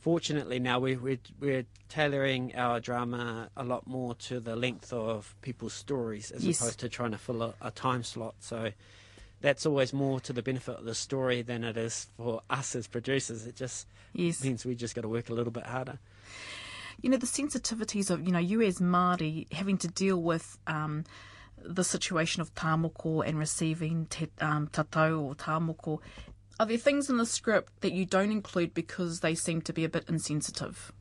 fortunately 0.00 0.58
now 0.58 0.78
we, 0.78 0.96
we, 0.96 1.18
we're 1.40 1.66
tailoring 1.88 2.54
our 2.54 2.80
drama 2.80 3.48
a 3.56 3.64
lot 3.64 3.86
more 3.86 4.14
to 4.14 4.40
the 4.40 4.56
length 4.56 4.92
of 4.92 5.34
people's 5.42 5.72
stories 5.72 6.30
as 6.30 6.44
yes. 6.44 6.60
opposed 6.60 6.80
to 6.80 6.88
trying 6.88 7.12
to 7.12 7.18
fill 7.18 7.42
a, 7.42 7.54
a, 7.60 7.70
time 7.70 8.02
slot. 8.02 8.34
So 8.40 8.72
that's 9.40 9.66
always 9.66 9.92
more 9.92 10.20
to 10.20 10.32
the 10.32 10.42
benefit 10.42 10.78
of 10.78 10.84
the 10.84 10.94
story 10.94 11.42
than 11.42 11.64
it 11.64 11.76
is 11.76 12.08
for 12.16 12.40
us 12.50 12.74
as 12.74 12.86
producers. 12.86 13.46
It 13.46 13.56
just 13.56 13.86
yes. 14.12 14.42
means 14.42 14.64
we 14.64 14.74
just 14.74 14.94
got 14.94 15.02
to 15.02 15.08
work 15.08 15.28
a 15.30 15.34
little 15.34 15.52
bit 15.52 15.66
harder. 15.66 15.98
You 17.02 17.10
know, 17.10 17.18
the 17.18 17.26
sensitivities 17.26 18.10
of, 18.10 18.24
you 18.26 18.32
know, 18.32 18.38
you 18.38 18.62
as 18.62 18.78
Māori 18.78 19.52
having 19.52 19.76
to 19.78 19.88
deal 19.88 20.20
with 20.20 20.58
um, 20.66 21.04
the 21.62 21.84
situation 21.84 22.40
of 22.40 22.54
tāmoko 22.54 23.26
and 23.26 23.38
receiving 23.38 24.06
te, 24.06 24.28
um, 24.40 24.68
tatau 24.68 25.22
or 25.22 25.34
tāmoko 25.34 26.00
are 26.58 26.66
there 26.66 26.78
things 26.78 27.10
in 27.10 27.16
the 27.16 27.26
script 27.26 27.80
that 27.80 27.92
you 27.92 28.06
don't 28.06 28.30
include 28.30 28.74
because 28.74 29.20
they 29.20 29.34
seem 29.34 29.60
to 29.62 29.72
be 29.72 29.84
a 29.84 29.88
bit 29.88 30.04
insensitive? 30.08 30.92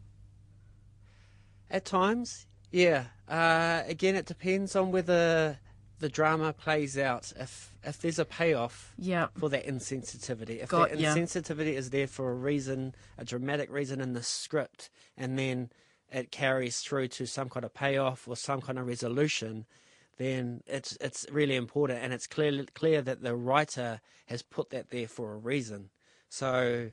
At 1.69 1.85
times, 1.85 2.45
yeah. 2.71 3.05
Uh, 3.27 3.83
again, 3.87 4.15
it 4.15 4.25
depends 4.25 4.75
on 4.75 4.91
whether 4.91 5.59
the 5.99 6.09
drama 6.09 6.53
plays 6.53 6.97
out. 6.97 7.31
If 7.37 7.75
if 7.83 8.01
there's 8.01 8.19
a 8.19 8.25
payoff 8.25 8.93
yep. 8.97 9.31
for 9.37 9.49
that 9.49 9.65
insensitivity, 9.65 10.61
if 10.61 10.69
Got, 10.69 10.89
that 10.89 10.99
insensitivity 10.99 11.73
yeah. 11.73 11.79
is 11.79 11.89
there 11.89 12.07
for 12.07 12.31
a 12.31 12.35
reason, 12.35 12.95
a 13.17 13.25
dramatic 13.25 13.71
reason 13.71 14.01
in 14.01 14.13
the 14.13 14.23
script, 14.23 14.89
and 15.17 15.37
then 15.39 15.69
it 16.11 16.31
carries 16.31 16.79
through 16.79 17.07
to 17.09 17.25
some 17.25 17.49
kind 17.49 17.65
of 17.65 17.73
payoff 17.73 18.27
or 18.27 18.35
some 18.35 18.61
kind 18.61 18.77
of 18.77 18.87
resolution, 18.87 19.65
then 20.17 20.61
it's 20.65 20.97
it's 21.01 21.25
really 21.31 21.55
important, 21.55 21.99
and 22.01 22.13
it's 22.13 22.27
clear 22.27 22.65
clear 22.73 23.01
that 23.01 23.21
the 23.21 23.35
writer 23.35 24.01
has 24.27 24.41
put 24.41 24.69
that 24.69 24.89
there 24.89 25.07
for 25.07 25.33
a 25.33 25.37
reason. 25.37 25.89
So 26.29 26.89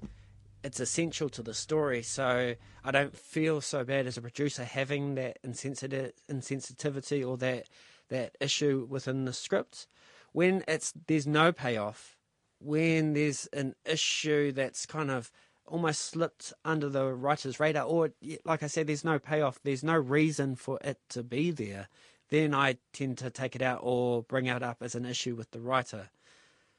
it's 0.64 0.80
essential 0.80 1.28
to 1.30 1.42
the 1.42 1.54
story. 1.54 2.02
So 2.02 2.54
I 2.84 2.90
don't 2.90 3.16
feel 3.16 3.60
so 3.60 3.84
bad 3.84 4.06
as 4.06 4.16
a 4.16 4.22
producer 4.22 4.64
having 4.64 5.14
that 5.16 5.38
insensitive 5.42 6.12
insensitivity 6.30 7.26
or 7.26 7.36
that 7.38 7.68
that 8.08 8.36
issue 8.40 8.86
within 8.88 9.24
the 9.24 9.32
script. 9.32 9.86
When 10.32 10.64
it's 10.66 10.92
there's 11.06 11.26
no 11.26 11.52
payoff, 11.52 12.16
when 12.58 13.12
there's 13.12 13.46
an 13.52 13.74
issue 13.84 14.52
that's 14.52 14.86
kind 14.86 15.10
of 15.10 15.30
almost 15.66 16.00
slipped 16.00 16.52
under 16.64 16.88
the 16.88 17.06
writer's 17.12 17.60
radar, 17.60 17.84
or 17.84 18.10
like 18.44 18.62
I 18.62 18.66
said, 18.66 18.86
there's 18.86 19.04
no 19.04 19.18
payoff, 19.18 19.60
there's 19.62 19.84
no 19.84 19.94
reason 19.94 20.56
for 20.56 20.78
it 20.82 20.98
to 21.10 21.22
be 21.22 21.50
there 21.50 21.88
then 22.32 22.54
I 22.54 22.78
tend 22.94 23.18
to 23.18 23.28
take 23.28 23.54
it 23.54 23.60
out 23.60 23.80
or 23.82 24.22
bring 24.22 24.46
it 24.46 24.62
up 24.62 24.78
as 24.80 24.94
an 24.94 25.04
issue 25.04 25.34
with 25.34 25.50
the 25.50 25.60
writer. 25.60 26.08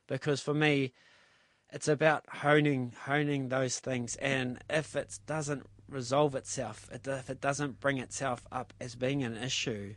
Because 0.08 0.42
for 0.42 0.54
me, 0.54 0.94
it's 1.72 1.88
about 1.88 2.26
honing 2.28 2.94
honing 3.06 3.50
those 3.50 3.80
things 3.80 4.16
and 4.16 4.58
if 4.70 4.96
it 4.96 5.20
doesn't 5.28 5.66
resolve 5.90 6.34
itself 6.34 6.90
if 6.92 7.30
it 7.30 7.42
doesn't 7.42 7.80
bring 7.80 7.98
itself 7.98 8.44
up 8.52 8.74
as 8.80 8.96
being 8.96 9.24
an 9.24 9.36
issue 9.36 9.94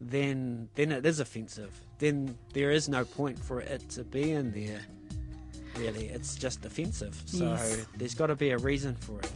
then 0.00 0.68
then 0.74 0.90
it 0.90 1.04
is 1.06 1.20
offensive 1.20 1.70
then 1.98 2.36
there 2.54 2.70
is 2.70 2.88
no 2.88 3.04
point 3.04 3.38
for 3.38 3.60
it 3.60 3.88
to 3.90 4.04
be 4.04 4.32
in 4.32 4.52
there 4.52 4.80
really. 5.78 6.06
It's 6.08 6.34
just 6.36 6.64
offensive. 6.64 7.20
So 7.26 7.44
Yes. 7.44 7.86
there's 7.96 8.14
got 8.14 8.26
to 8.28 8.36
be 8.36 8.50
a 8.50 8.58
reason 8.58 8.96
for 8.96 9.20
it. 9.20 9.30